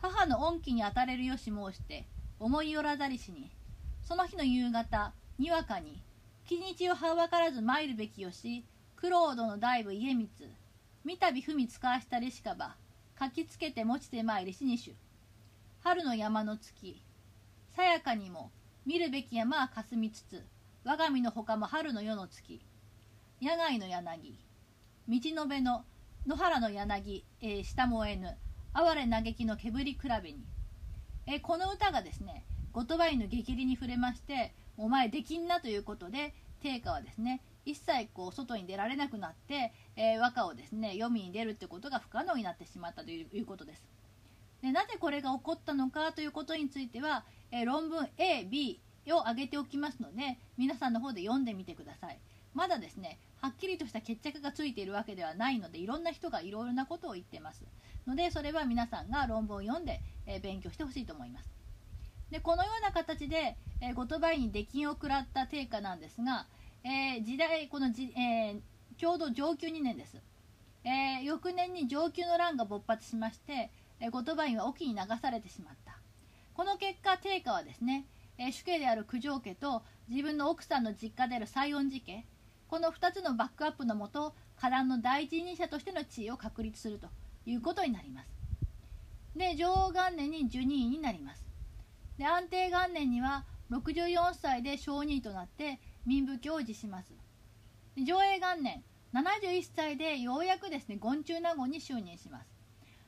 [0.00, 2.06] 母の恩義に当たれるよし申して
[2.40, 3.50] 思いよらざりしに。
[4.02, 6.02] その日の夕方にわかに
[6.44, 8.64] 日にちをはばからず参るべきよし
[8.96, 10.28] 苦労殿大部家光。
[11.04, 12.74] 三度踏み使わしたりしかば。
[13.20, 14.94] 書きつけて持ちて参りしにしゅ。
[15.80, 17.02] 春の山の月
[17.74, 18.50] さやかにも
[18.84, 20.44] 見るべき山はかすみつつ
[20.84, 22.60] 我が身のほかも春の夜の月
[23.40, 24.38] 野外の柳
[25.08, 25.84] 道の辺の
[26.26, 28.36] 野原の柳、えー、下燃えぬ
[28.74, 30.44] 哀れ嘆きの煙比べに、
[31.26, 43.82] えー、この歌がですね後鳥羽院の激励に触れましてお前できんなということで定家はですね一切こう外に出られなくなって、えー、和歌をですね読みに出るってことが不可能になってしまったということです。
[44.62, 52.18] でなぜこれが起こったのかということについては、えー、論文 A、B を挙げておきますので皆さんの方で読んでみてください。
[52.54, 57.62] まだですねはっきりとした決着がついているわけではないのでいろんな人がいろいろなことを言ってます。
[58.06, 61.50] のでそれは皆さんが論文を読んで、えー、勉強してほしいと思います。
[62.30, 66.46] でこのような形で、えー、後鳥羽に出禁を食らった定家なんですが、
[66.84, 68.60] えー、時代このじ、え
[68.96, 70.16] ちょうど上級2年です、
[70.84, 75.81] え翌年に上級の乱が勃発しましてえ後鳥羽院は沖に流されてしまった。
[76.54, 78.06] この結果定家はですね、
[78.38, 82.26] え主家である九条家と自分の奥さんの実家である西園寺家
[82.68, 87.08] この2つのバックアップのもと波乱の第一人者としての地位を確立すると
[87.44, 88.28] いうことになります。
[89.36, 91.44] で女王元年に12位になります。
[92.18, 97.12] で安定元年には64歳で小児となって民部教を辞します。
[97.96, 98.82] 上映元年
[99.12, 102.46] 71歳でようやくですね権中納言に就任します。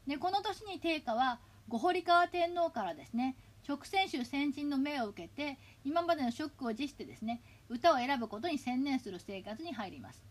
[0.06, 3.36] でこの年に定家は五堀川天皇からですね
[3.66, 10.22] 直選手先人の命を受けて今までのショックを辞してですね歌を選ぶことに専念する生活に入ります。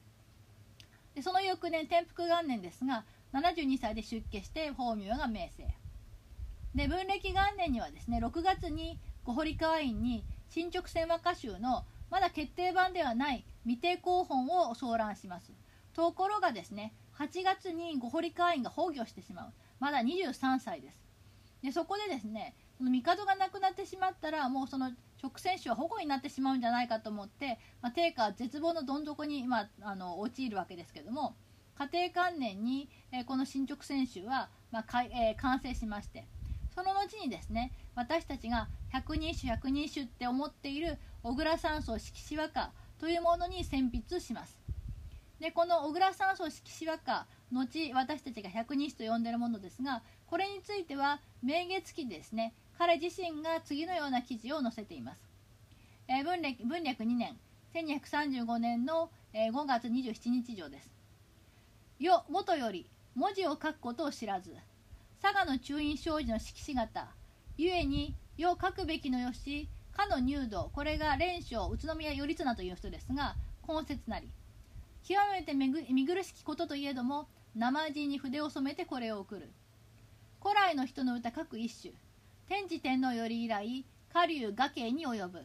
[1.16, 5.68] でその翌年天福元年ですが72歳で出家して法名が名声。
[6.76, 15.52] で文暦元年にはですね6月に五堀川院に新直線和歌集のまだ決定版ではない未定候本を送覧します。
[15.94, 19.54] ところがですね8月に五堀川院が崩御してしまう。
[19.80, 21.03] まだ23歳です。
[21.64, 24.92] でそこでですねその帝が亡くなってしまったらもうその
[25.22, 31.36] 直選手は保護になってしまうんじゃないかと思って、まあ、定価は絶望のどん底に、まあ、の陥るわけですけども
[31.92, 36.28] 家庭観念に、えー、この進捗選手は、まあかえー、完成しまして
[36.76, 44.58] その後にですね私たちが百人種百人種って思っている小倉山荘色紙和歌というものに選筆します。
[45.40, 52.54] でこの小倉山荘色紙和歌後私たちが百人種と呼んでいるものですがこれについては名月記ですね。
[52.78, 55.22] 彼自身が次のような記事を載せています、
[56.08, 57.38] えー、文暦文暦2年
[57.76, 60.92] 1235年の、えー、5月27日上です。
[62.00, 64.56] よ元より文字を書くことを知らず
[65.22, 67.08] 佐賀の中院障子の色紙型
[67.58, 73.36] ゆえによ書くべきのよしかの入道これが蓮生宇都宮頼綱という人ですが
[73.68, 74.28] 根節なり
[75.08, 79.50] 極めて見苦しきことといえども生地に筆を染めてこれを送る。
[80.42, 81.94] 古来の人の歌各一首。
[82.48, 85.44] 天智天皇より以来下流雅慶に及ぶ。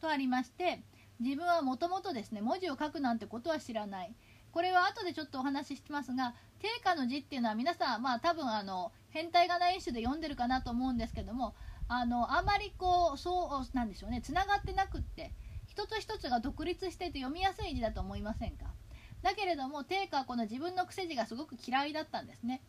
[0.00, 0.80] とありまして
[1.20, 4.14] 自分はもともとですね文字を書くなんてことは知らない。
[4.50, 11.54] これは後でちょっとお話ししますが定価の字っていうのは皆さんまあ多分あの変態仮名演習で読んでるかなと思うんですけども
[11.88, 15.32] あのあまりこうそうなんでしょうねつながってなくって
[15.66, 18.66] 一つ一つが独立してて読みやすい字だと思いませんか？
[19.22, 22.60] だけれども定価はこの自分の癖字がすごく嫌いだったんですね。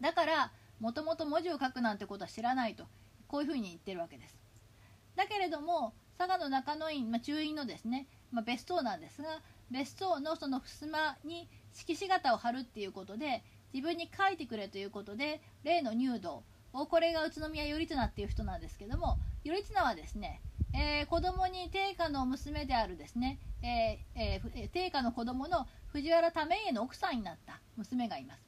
[0.00, 2.84] だからもともと文字を書くなんてことは知らないと
[3.26, 4.38] こういうふうに言ってるわけです。
[5.16, 9.40] だけれども佐賀の中野院、まあ、中院のですね、まあ、別荘なんですが
[9.70, 13.42] 別荘のその襖に色紙型を貼るっていうことで
[13.72, 16.42] 自分に書いてくれということで例の入道
[16.72, 20.40] をこれが宇都宮頼綱っていう人なんですけども頼綱はですね、
[20.74, 28.40] えー、子供に定家の娘であるですね、えーえー、定家の子供の藤原為家の奥さんになった娘がいます。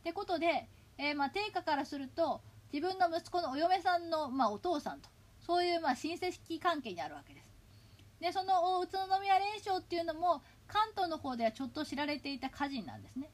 [0.00, 2.40] ってことで、えー、まあ、定家からすると
[2.72, 5.08] 自分の息子のお嫁さんの、まあ、お父さんと
[5.40, 7.48] そういう、まあ、親戚関係にあるわけです。
[8.20, 13.30] でその宇都宮連勝っていうのも関東の方ではちょっと知られていた歌人なんですね。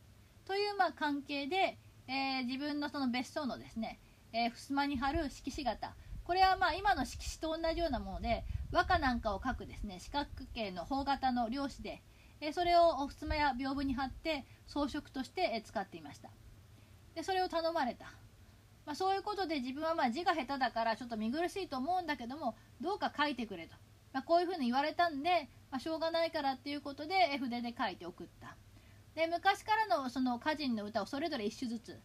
[0.47, 3.99] という、まあ、関係で、えー、自分のその別荘のですね、
[4.35, 5.95] えー、襖に貼る色紙型。
[6.24, 12.03] これはまあ今の色紙と同じようなもので和歌なんかを書くですね四角形の方型の料紙で、
[12.41, 16.30] えー、それを襖や屏風に貼って装飾として、え使っていました。
[17.14, 18.07] でそれを頼まれた、
[18.87, 23.76] まあ、そういうことで自分はまあ字が下手だからちょっと見苦しいと思うんだけどもどうか書いてくれと、
[24.12, 28.57] まあ、こういうふうに言われたんで、まあ、しょうがないからっていうことで筆で書いて送った。
[29.14, 32.01] で昔からのその歌人の歌をそれぞれ一首ずつ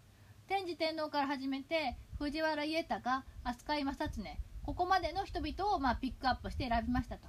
[0.49, 4.23] 天智天皇から始めて藤原家隆飛鳥井正常
[4.63, 7.27] ここまでの人々をまあピックアップして選びましたと。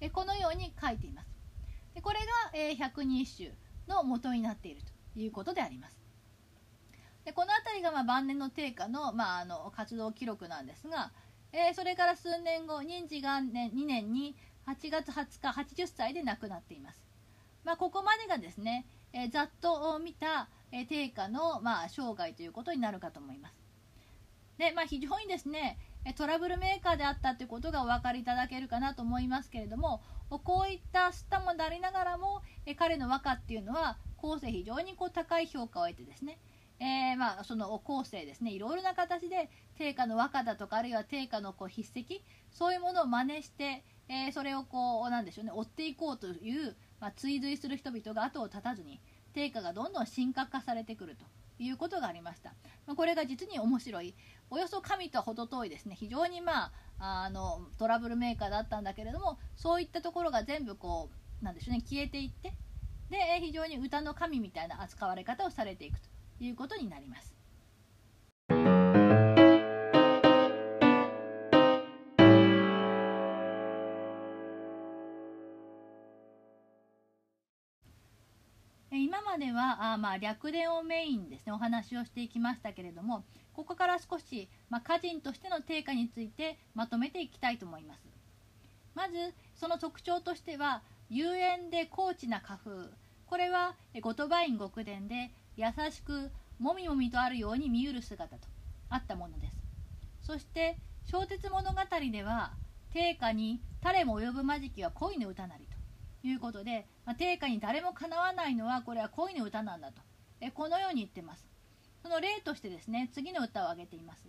[0.00, 1.28] えこのように書いています。
[1.94, 3.50] でこれが、えー、百人一首
[3.88, 4.80] の元になっている
[5.14, 6.00] ということであります。
[7.26, 11.12] でこの辺りがまあ晩年の定家の,、まあ、あの活動記録なんですが、
[11.52, 14.34] えー、それから数年後任治元年2年に
[14.66, 17.04] 8月20日80歳で亡くなっています、
[17.64, 23.54] まあ、ここまでがですねえー、ざっと見た、えー、定価の、まあ、生涯ということになるかと思います。
[24.58, 25.78] で、まあ、非常にですね
[26.16, 36.38] トラブルメーカーであったということがお分かりいただけるかなと思いますけれどもこういったスタもでありながらもえ彼の和歌っていうのは後世非常にこう高い評価を得てですね
[36.80, 39.48] えー、まあ、その後世ですねいろいろな形で
[39.78, 49.00] 定価の和歌だとかあるいは定価のこう筆跡そういうものを真似して、えー、それをこうなんでしょうね追っていこうというまあ、追随する人々が後を絶たずに
[49.32, 51.24] 定価がどんどん深刻化されてくると
[51.62, 52.54] いうことがありました、
[52.86, 54.14] ま、これが実に面白い。
[54.50, 55.94] およそ神とは程遠いですね。
[55.94, 56.66] 非常にま
[56.98, 61.10] ああのトラブルメーカーだったんだけれどもそういったところが全部こ
[61.40, 61.82] うなんでしょうね。
[61.82, 62.54] 消えていって
[63.10, 66.08] で非常に歌の神みたいな扱われ方をされていくと
[66.40, 67.32] いうことになります。
[79.32, 83.24] まではあまあ略伝をメインですねお話をしていきましたけれども
[83.54, 88.00] ここから少し、まあ、歌人としての定価についてまとめていきたいと思います。
[88.94, 89.14] まず
[89.54, 92.90] その特徴としては幽怨で高知な花風
[93.24, 98.46] これは後鳥羽院極伝で優しくもみもみとあるように見うる姿と
[98.90, 99.56] あったものです。
[100.22, 100.76] そして
[101.10, 101.78] 小鉄物語
[102.12, 102.52] では
[102.92, 105.71] 定価に誰も及ぶまじきは恋の歌なり。
[106.22, 110.02] いうことで、まあ、定価に誰もかなわないのはこれは恋の歌なんだと。
[110.40, 111.46] えこのように言ってます。
[112.02, 114.28] その例としてですね次の歌を挙げています。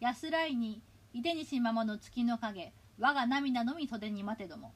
[0.00, 0.82] 安らいに
[1.12, 4.72] いでにしままの月の影我が涙のみ袖に待てども。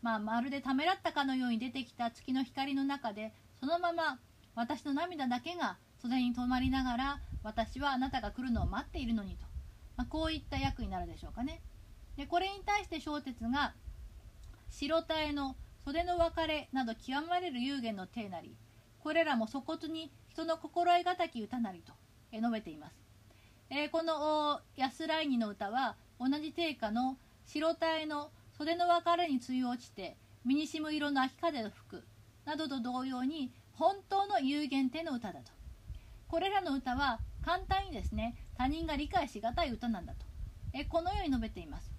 [0.00, 4.20] まあ、まるでためらったかのように出てきた月の光の中でそのまま
[4.54, 9.46] 私の涙だけが袖に止まりながら私はあなたが来るのを待っているのにと。
[9.96, 11.60] まあ、こういった役になるでしょうかね。
[12.16, 13.74] でこれに対して小鉄が
[14.70, 15.56] 白体の
[15.88, 18.54] 袖の別れなど極まれる幽玄の体なり
[18.98, 21.94] これらも粗骨に人の心得難き歌なりと
[22.30, 22.94] 述べています、
[23.70, 27.16] えー、この安らいにの歌は同じ定家の
[27.46, 28.28] 白体の
[28.58, 32.04] 袖の別れに露落ちて身にしむ色の秋風の吹く
[32.44, 35.52] などと同様に本当の有限定の歌だと。
[36.28, 40.26] これらの歌は簡単にですね他人が理解しがたい歌なんだと。
[40.74, 41.90] えこのように述べています。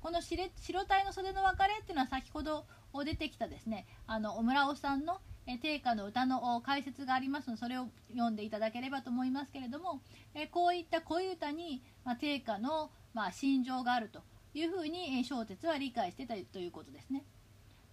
[0.00, 0.48] この白
[0.88, 10.00] 体の袖の別れっていうのは先ほどを出てきたですねあの村尾さんのえ定歌の歌の解説がありますのでそれを読んでいただければと思いますけれども
[10.34, 14.22] えこういった恋歌に、まあ、定歌の、ま、心情があると
[14.54, 17.24] いうふうに小説は理解してたということですね。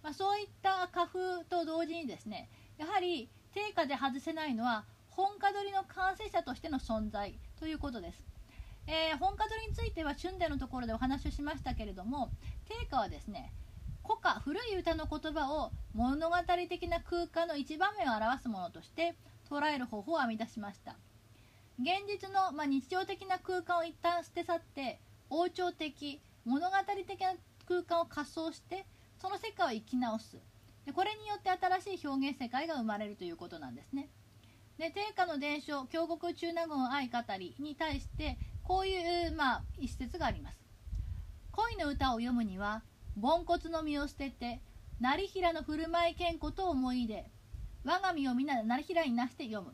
[0.02, 8.22] まあ、そういった家風と同時にですねやはり定価で外せないのは本家取りの完成者としての存在ということです、
[8.86, 12.30] えー、本家取りについては春伝のところでお話をしましたけれども
[12.68, 13.52] 定価はですね
[14.08, 16.36] 古歌古い歌の言葉を物語
[16.66, 19.14] 的な空間の一場面を表すものとして
[19.50, 20.96] 捉える方法を編み出しました。
[21.78, 24.98] 現実の、まあ、日常的な空間を一旦捨て去って
[25.28, 27.34] 王朝的物語的な
[27.66, 28.86] 空間を仮想して
[29.20, 30.38] その世界を生き直す。
[30.86, 34.08] でこれによって新しい表現世界が生まれるということなんですね。
[34.78, 40.58] で定家の伝承京極中納言愛語りに対してこういう、まあ、一節があります。
[41.52, 42.82] 恋の歌を読むには
[43.20, 44.60] 凡骨の身を捨てて
[45.00, 47.24] 成平の振る舞い健康と思い出
[47.84, 49.72] 我が身を皆成平になして読む。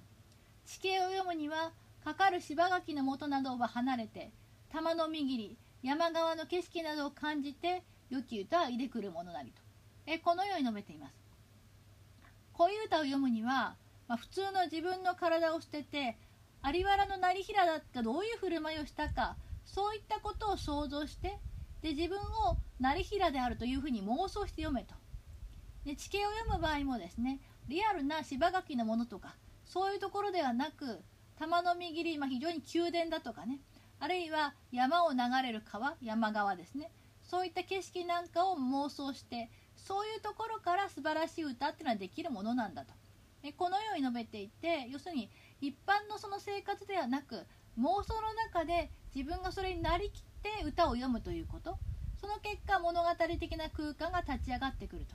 [0.64, 1.72] 地形を読むには
[2.02, 4.30] かかる柴垣の元などは離れて
[4.70, 9.60] 玉の右り山側の景色などを感じて良き歌は入れくるものなりと。
[10.06, 11.14] えこのように述べています。
[12.52, 13.76] こういう歌を読むには、
[14.08, 16.16] まあ、普通の自分の体を捨てて
[16.64, 19.36] 有原の成平だったどういう振る舞いをしたか
[19.66, 21.38] そういったことを想像して
[21.84, 24.94] で自分を成平であるというふうに妄想して読めと。
[25.84, 31.02] で地形を読む場合もですねリアルな柴垣のものとかそういうところではなく
[31.38, 33.60] 玉の右り、まあ、非常に宮殿だとかね
[34.00, 36.90] あるいは山を流れる川山川ですね。
[37.22, 42.94] そういった景色なんかを妄想してそういうところから素晴らしい歌っていうのはできるものなんだと。
[43.42, 45.28] えこのように述べていて要するに
[45.60, 47.44] 一般のその生活ではなく
[47.78, 51.78] 妄想の中で自分がそれになりきって歌を読むということ
[52.20, 53.08] その結果物語
[53.40, 55.06] 的な空間が立ち上がってくる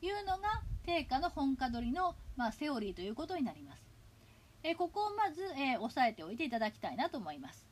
[0.00, 3.82] というのが定価の本家取りの、まあ、セオリーということになります。
[4.62, 7.66] えここをまず、えー、押さえておいていただきたいなと思います。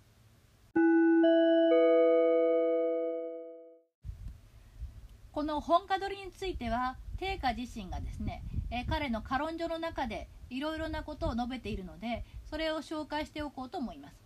[5.32, 14.16] この本家取りについては定家自身がですね、え、彼の歌論書の中でいろいろなことを述べているのでそれを紹介しておこうと思います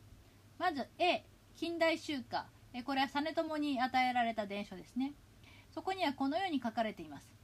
[0.58, 1.24] まず A
[1.56, 5.12] 近代集歌、え、これは実朝に与えられた伝書ですね。
[5.70, 7.40] そこにはこのように書かれています。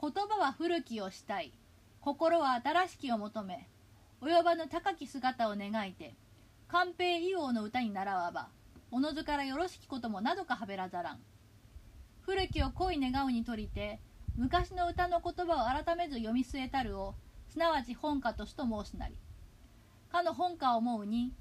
[0.00, 1.52] 言葉は古きをしたい
[2.00, 3.68] 心は新しきを求め
[4.22, 6.14] 及ばぬ高き姿を願いて
[6.68, 8.48] 寛平異王の歌に習わば
[8.90, 11.20] おのずからよろしきこともなどかはべらざらん。
[12.22, 14.00] 古きを恋願うにとりて
[14.36, 17.14] 昔の歌の言葉を改めず読み据えたるを
[17.48, 19.14] すなわち本歌としと申すなり。
[20.10, 21.34] かの本歌を思うに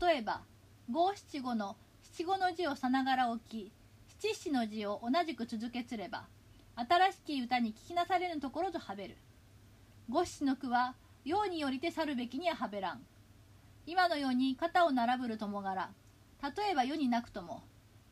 [0.00, 0.42] 例えば
[0.88, 1.76] 五七五の
[2.16, 3.72] 七五の字をさながら置き
[4.20, 6.26] 七七の字を同じく続けつれば
[6.76, 9.16] 新しき歌に聞きなされぬところとはべる。
[10.08, 13.00] 五七の句はようによりて去るべきにははべらん。
[13.84, 15.90] 今のように肩を並ぶるともがら
[16.40, 17.62] 例えば世になくとも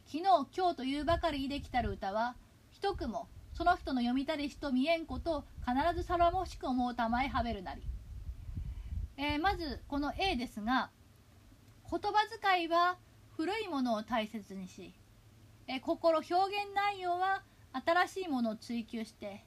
[0.06, 2.34] 昨日今日というばかりできたる歌は
[2.72, 7.82] 一句もその人の読みたりしと見えんこと必ずさらもしく思うたまえはべるなり、
[9.16, 10.90] えー、まずこの A ですが
[11.88, 12.96] 言葉遣いは
[13.36, 14.92] 古いものを大切にし、
[15.66, 17.42] え、心表現内容は
[17.72, 19.44] 新しいものを追求して、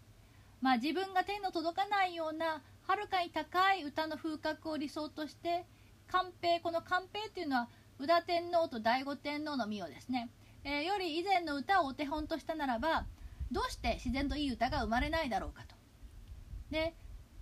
[0.62, 5.66] まあ、自分が手の届かないようなはるかに高い歌の風格を理想として
[6.07, 10.30] 寛平この寛平っていうのは宇田天皇と醍醐天皇の御をですね
[10.66, 13.06] えー、より以前の歌をお手本としたならば
[13.52, 15.76] どうして自然といい歌が生まれないだろうかと。
[16.72, 16.95] で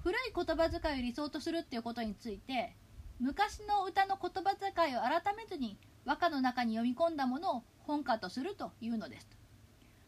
[0.04, 2.76] 古い言葉遣いを理想とするっていうことについて
[3.22, 9.28] 昔の歌の言葉遣いを改めずに和歌の中に読み込んだものを本歌とするというのです。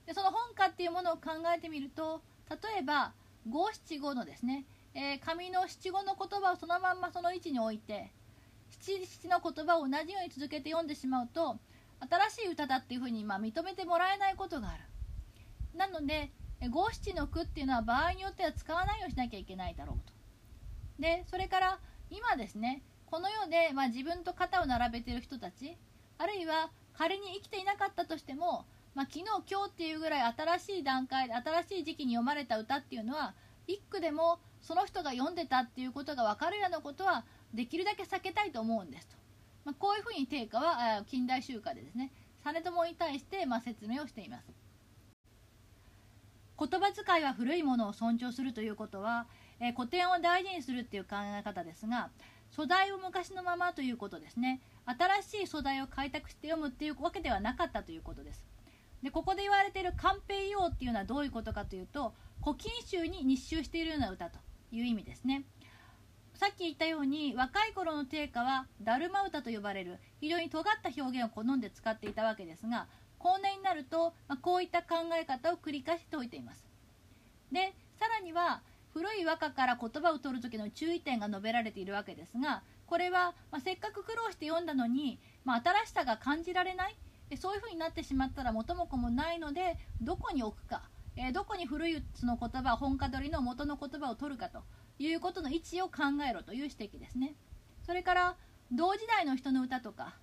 [0.05, 3.13] でその本歌っていうものを考えてみると例えば
[3.49, 8.11] 五七五のですね、えー、紙の七五の言葉をそのまんまその位置に置いて
[8.69, 11.57] 七七の言葉を同じように続けて読んでしまうと
[12.30, 14.84] 新しい歌だっていうふうにま認めてもらえないことがある。
[15.76, 16.30] なので
[16.69, 20.13] 五七の句っていうのは場合によっては使わないようにしなきゃいけないだろうと。
[20.99, 25.77] でそれから今ですねこの世で、まあ、自分と肩を並べてる人たち
[26.18, 33.34] あるいは仮に生きていなかったとしても、まあ、昨日今日っていうぐらい新しい段階新しい時期に読まれた歌っていうのは
[33.68, 39.15] 一句でもその人が読んでたっていうことが分かるようなことはできるだけ避けたいと思うんですと、
[39.65, 42.11] まあ、こういうふうに定家は近代集会でですね
[42.44, 44.52] 実朝に対してま説明をしています。
[46.57, 49.27] 言葉遣いは古いものを尊重するということは、
[49.60, 52.10] え古典を大事にするっていう考え方ですが
[52.51, 54.61] 素材を昔のままということですね。
[54.85, 58.45] 新しい素材を開拓して読むっていうわけではなかったということです。
[59.03, 64.39] でここで言われている「寛平用」っていうのはどういうことかというと古今集に日集しているような歌と
[64.72, 65.45] いう意味ですね。
[66.34, 72.88] さっき言ったように若い頃の定家はだるま歌と呼ばれる非常に尖った表現を好んで使っていたわけですが
[73.19, 76.65] 後年になると、まあ、こういった考え方を繰り返しておいています。
[77.51, 78.61] でさらには
[78.95, 86.95] 古い和歌から言葉を取る時の注意点が述べられているわけですがこれは、まあ、せっかく苦労して読んだのに、まあ、新しさが感じられない。
[87.38, 90.84] そういうふうになってしまったら元も子もないのでどこに置くか、
[91.15, 94.59] えー、どこに古いその言葉本家取りの元の言葉を取るかと。
[94.97, 97.35] いうことの位置を考えろという指摘ですね。
[97.85, 98.35] それから
[98.72, 100.15] 同時代の人の歌とか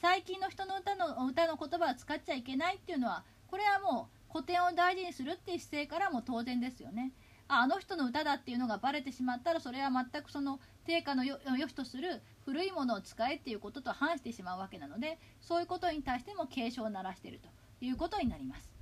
[0.00, 7.12] 最近の人の歌の歌の言葉を使っちゃいけないっていうのはこれはもう古典を大事にするっていう姿勢からも当然ですよね。
[7.48, 17.48] ああの人の歌だっていうのがバレてしまったらそれは全くその定価の良しとする古いものを使えっていうことと反してしまうわけなのでそういうことに対しても警鐘を鳴らしていると
[17.84, 18.78] いうことになります。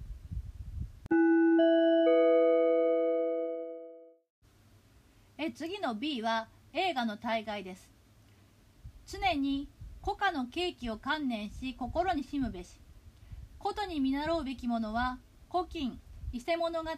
[5.38, 7.90] え次の B は映画の大概です
[9.06, 9.68] 常に
[10.02, 12.80] 古家の契機を観念し心にしむべし
[13.58, 15.18] ことに見習うべきものは
[15.50, 16.00] 古今
[16.32, 16.90] 伊勢物語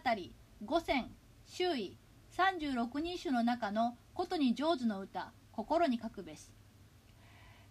[0.65, 1.11] 五選
[1.49, 1.97] 周囲
[2.37, 6.51] 36人種の中のことに上手の歌心に書くべし、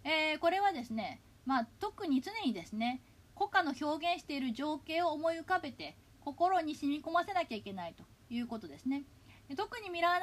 [0.03, 3.01] えー、これはですね、まあ、特に常にですね
[3.37, 9.03] 古家の表現している情景を思い浮かべて心に染み込ませなきゃいけないということですね。
[9.55, 10.19] 特に見習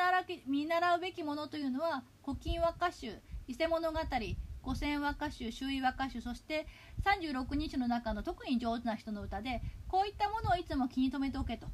[0.46, 3.18] 見習うべきものというのは古今和歌集
[3.48, 3.98] 伊勢物語
[4.62, 6.68] 五千和歌集周囲和歌集そして
[7.04, 11.66] 36人種の中の特に上手な人の歌でこういったものをいつも気に留めておけと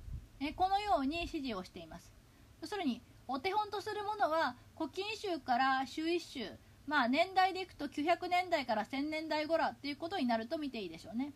[0.44, 2.12] えこのように指示をしています。
[2.60, 6.50] 要するにお手本とするものは古今集から周一集
[6.86, 11.32] まあ年代でいくと900年代から1000年代頃っていうことになると見ていいでしょうね。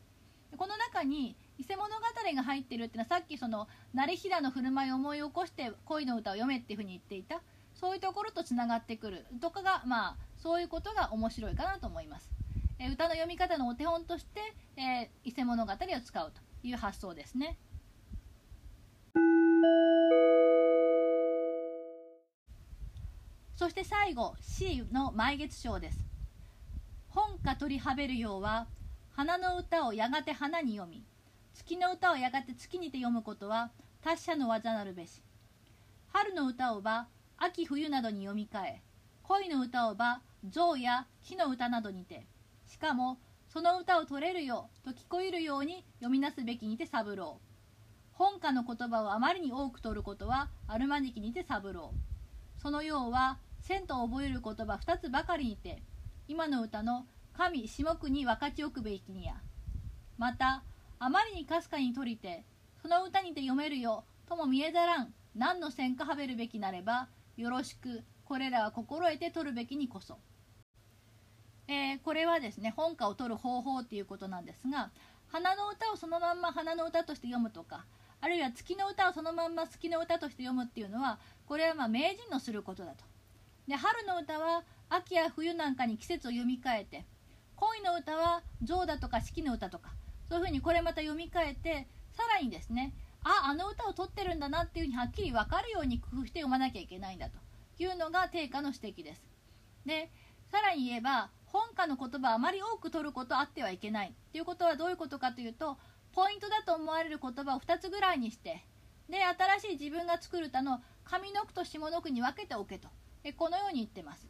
[0.56, 7.42] この中に伊勢物語が入ってるっていうのはさっきその成平の振る舞いを思い起こして恋の歌を読めっていうふうに言っていた。
[7.74, 9.26] そういうところとつながってくる。
[9.40, 12.30] とかがまあそういうことが面白いかなと思います、
[12.78, 14.40] え歌の読み方のお手本として、
[14.76, 17.58] えー、伊勢物語を使うという発想ですね。
[23.56, 26.06] そして最後 C の毎月賞です。
[27.08, 28.68] 本か取りはべるようは
[29.10, 31.02] 花の歌をやがて花に読み
[31.54, 33.72] 月の歌をやがて月にて読むことは
[34.02, 35.22] 達者の技なるべし。
[36.12, 38.82] 春の歌をば秋冬などに読み替え
[39.22, 42.26] 恋の歌をば象や木の歌などにて
[42.66, 43.18] しかも
[43.48, 47.40] その歌を取れるよと聞こえるように読みなすべきにて三郎。
[48.18, 51.92] 本歌の言葉をあまりに多く取ることはあるまじきにて三郎
[52.56, 55.82] そのようは千と覚える言葉二つばかりにて
[56.28, 57.06] 今の歌の
[57.36, 59.34] 神下句に分かちおくべきにや。
[60.16, 60.62] また
[60.98, 62.44] あまりにかすかに取りて
[62.80, 70.16] その歌にて読めるよとも見えざらん何の線かはべるべきなればよろしくこれらは心得て取るべきにこそ、
[71.68, 74.90] えー、これはですね本歌を取る方法っていうことなんですが
[75.28, 77.84] 花の歌をそのまんま花の歌として読むとか
[78.20, 83.04] あるいは月の歌をそのまんま月の歌として読むっていうのはこれはまあ名人のすることだと。
[83.68, 87.04] で春の歌は秋や冬なんかに季節を読み替えて
[87.56, 89.90] 恋の歌は象だとか四季の歌とか。
[90.28, 97.38] そういうふうにこれまた読み替えてさらにですねああの歌を取ってるんだなっていうふうにはっきり分かるように工夫して読まなきゃいけないんだと。
[97.78, 99.22] いうのが定価の指摘です。
[99.84, 100.10] で
[100.50, 104.08] さらに言えば本家の言葉あまり多く取ることあってはいけない。
[104.08, 105.78] っていうことはどういうことかというと
[106.16, 108.64] ポイントだと思われる言葉を2つぐらいにして
[109.10, 109.18] で
[109.60, 112.88] 新しい自分が作る歌の上の句と下の句に分けておけと。
[113.22, 114.26] えこのように言ってます。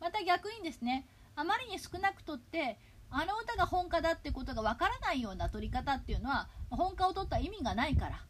[0.00, 1.06] また逆にですね
[1.36, 2.78] あまりに少なくとって
[3.10, 8.24] あの歌が本歌だってことがわからないような取り方っていうのは本歌を取った意味がないから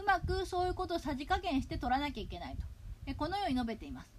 [0.00, 2.62] うまくそういうことをさじ加減して取らなきゃいけないと。
[3.06, 4.14] えこのように述べています。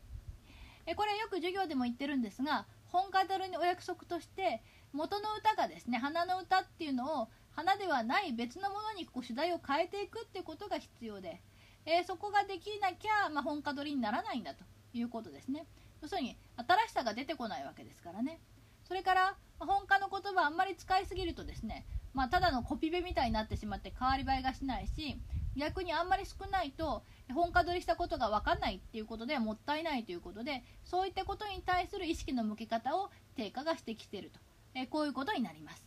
[0.85, 11.41] えこれはよく授業でも言ってるんですが本歌取りのお約束として元の歌がですね花の歌っていうのを花ではない別のものにこう主題を変えていくっていうことが必要で、
[11.85, 14.63] えー、そこができなきゃ、まあ、本歌取りにならないんだと。
[14.93, 15.65] いうことですね。
[16.01, 18.39] 要するに新しさが出てこないわけですからね。
[18.87, 25.19] それから本家の言葉あんまり使いすぎるとですね、まあ、ただのコピペみたいになってしまって変わり映えがしないし
[25.57, 27.03] 逆にあんまり少ないと
[27.33, 34.39] 本家取りしたことが分かんないっていうことでもったいないということでそういったことに対する意識の向け方を定価が指摘していると、
[34.73, 35.86] えこういうことになります。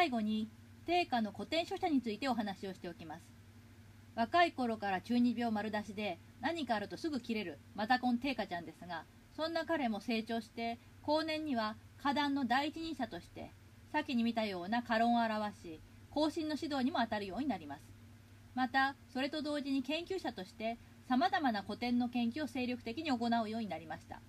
[0.00, 0.48] 最後に
[0.86, 3.22] 定価の古典書写についてお話をしておきます。
[4.14, 9.04] 若い頃から中二病丸出しで何かあるとすぐ切れるマタコン定価ちゃんですが
[9.36, 13.50] そんな彼も成長して後年には歌壇の第一人者として
[13.92, 17.82] 先に見たような過論を表し後進の指導にも当たるようになります。
[18.54, 20.78] またそれと同時に研究者として
[21.10, 24.22] さまざまな古典の研究を精力的に行うようになりました。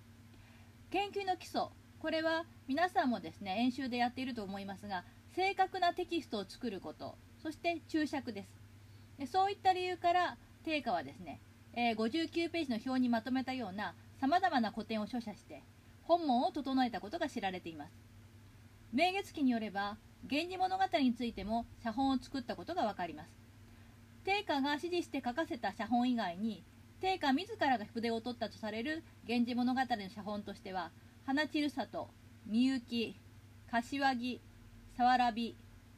[0.90, 1.62] 研究の基礎
[1.98, 5.04] これは皆さんもですね演習でやっていると思いますが
[5.34, 7.16] 正確なテキストを作ること。
[7.42, 8.44] そして注釈で
[9.26, 9.32] す。
[9.32, 11.40] そういった理由から定価はですね、
[11.74, 15.62] え59ページの表にまとめたようなさまざまな古典を書写して
[16.02, 17.92] 本文を整えたことが知られています。
[18.92, 19.96] 明月記によれば
[20.28, 23.30] 「源氏物語」についても写本を作ったことが分かります。
[24.24, 26.62] 定家が指示して書かせた写本以外に
[27.00, 30.92] 定家自らが筆を取ったとされる「源氏物語」の写本としては
[31.24, 32.10] 花散里
[32.46, 33.16] みゆき
[33.70, 34.40] 柏木
[34.96, 35.56] さわらび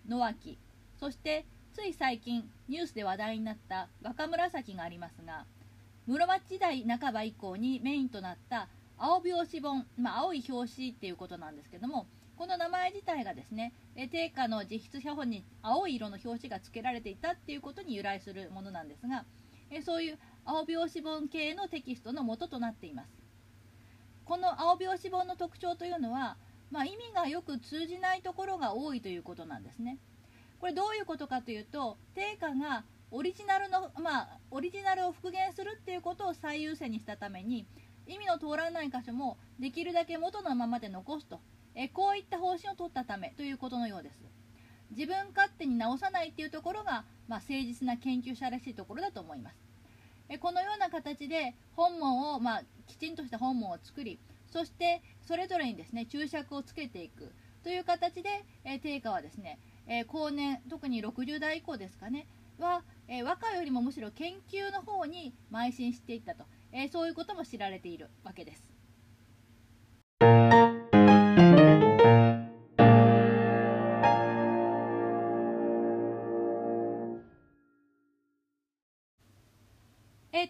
[0.08, 0.58] 野脇。
[1.00, 1.44] そして
[1.74, 5.44] つい最近ニュースで話題になった若紫がありますが
[6.06, 12.06] 室町時代半ば以降にメインとなった青拍子本、まあ、青い表紙っていうことなんですけども
[12.36, 13.72] この名前自体がですね
[14.12, 19.24] 定価の実質写本に青い色の表紙が付けられていたっていうことに由来するものなんですが
[19.82, 23.08] そういう青拍子本系のテキストの元となっています。
[24.24, 26.36] この青拍子本の特徴というのは、
[26.74, 29.96] まあ、意味がよく通じないところが多いということなんですね。
[30.59, 32.82] これどういうことかというと定価が
[33.12, 37.64] オリジナルの、まあ、オリジナルを復元するっていうことを最優先にしたために
[38.09, 41.38] 意味の通らない箇所もできるだけ元のままで残すと。
[41.76, 44.18] えこういった方針を取ったためということのようです。
[44.90, 49.56] 自分勝手に直さないっていうところが、まあ、誠実な研究者らしいところだと思います。
[50.28, 54.18] えこのような形で本文を、まあ、きちんとした本文を作り
[54.55, 57.32] そしてそれぞれにですね注釈をつけていく。
[57.64, 58.28] という形で、
[58.64, 62.26] え定価はですね、え後年特に60代以降ですかね
[62.59, 68.62] は、え和歌よりもむしろ研究の方に邁進していったと、えそういうことも知られているわけです。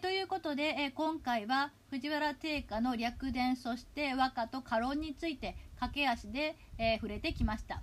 [0.05, 7.81] ということで、え、今回は藤原定家の略伝そして和歌と家論について駆け足で、え、触れてきました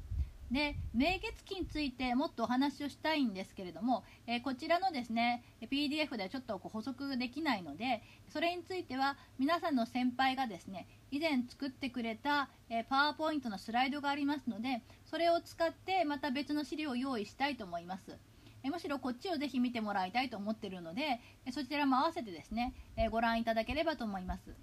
[0.53, 18.17] で明月記についてもっとお話をしたいんですけれども、えこちらのですね PDF ではちょっとこう補足できないのでそれについては皆さんの先輩がですね以前作ってくれた、えパワーポイントのスライドがありますのでそれを使ってまた別の資料を用意したいと思います。
[18.65, 21.21] えむしろこっちをぜひ見てもらいたいと思ってるので
[21.51, 24.55] そちらも合わせてですね、えご覧いただければと思います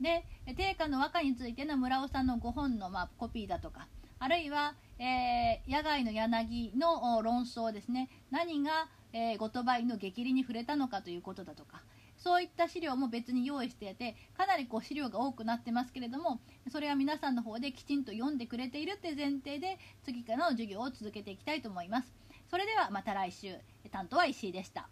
[0.00, 0.24] で
[0.56, 3.88] 定価の和歌についての村尾さんの5本の、まあ、コピーだとか
[4.20, 11.82] あるいは、えー、野外の柳の論争ですね何が、えー、後鳥羽の激励に触れたのかということだとか
[12.16, 22.17] そういった資料も別に用意していてかなりこう資料が多くなってますけれどもそれは皆さんの方できちんと読んでくれているって前提で次からの授業を続けていきたいと思います。
[22.50, 23.56] それではまた来週。
[23.90, 24.88] 担当は石井でした。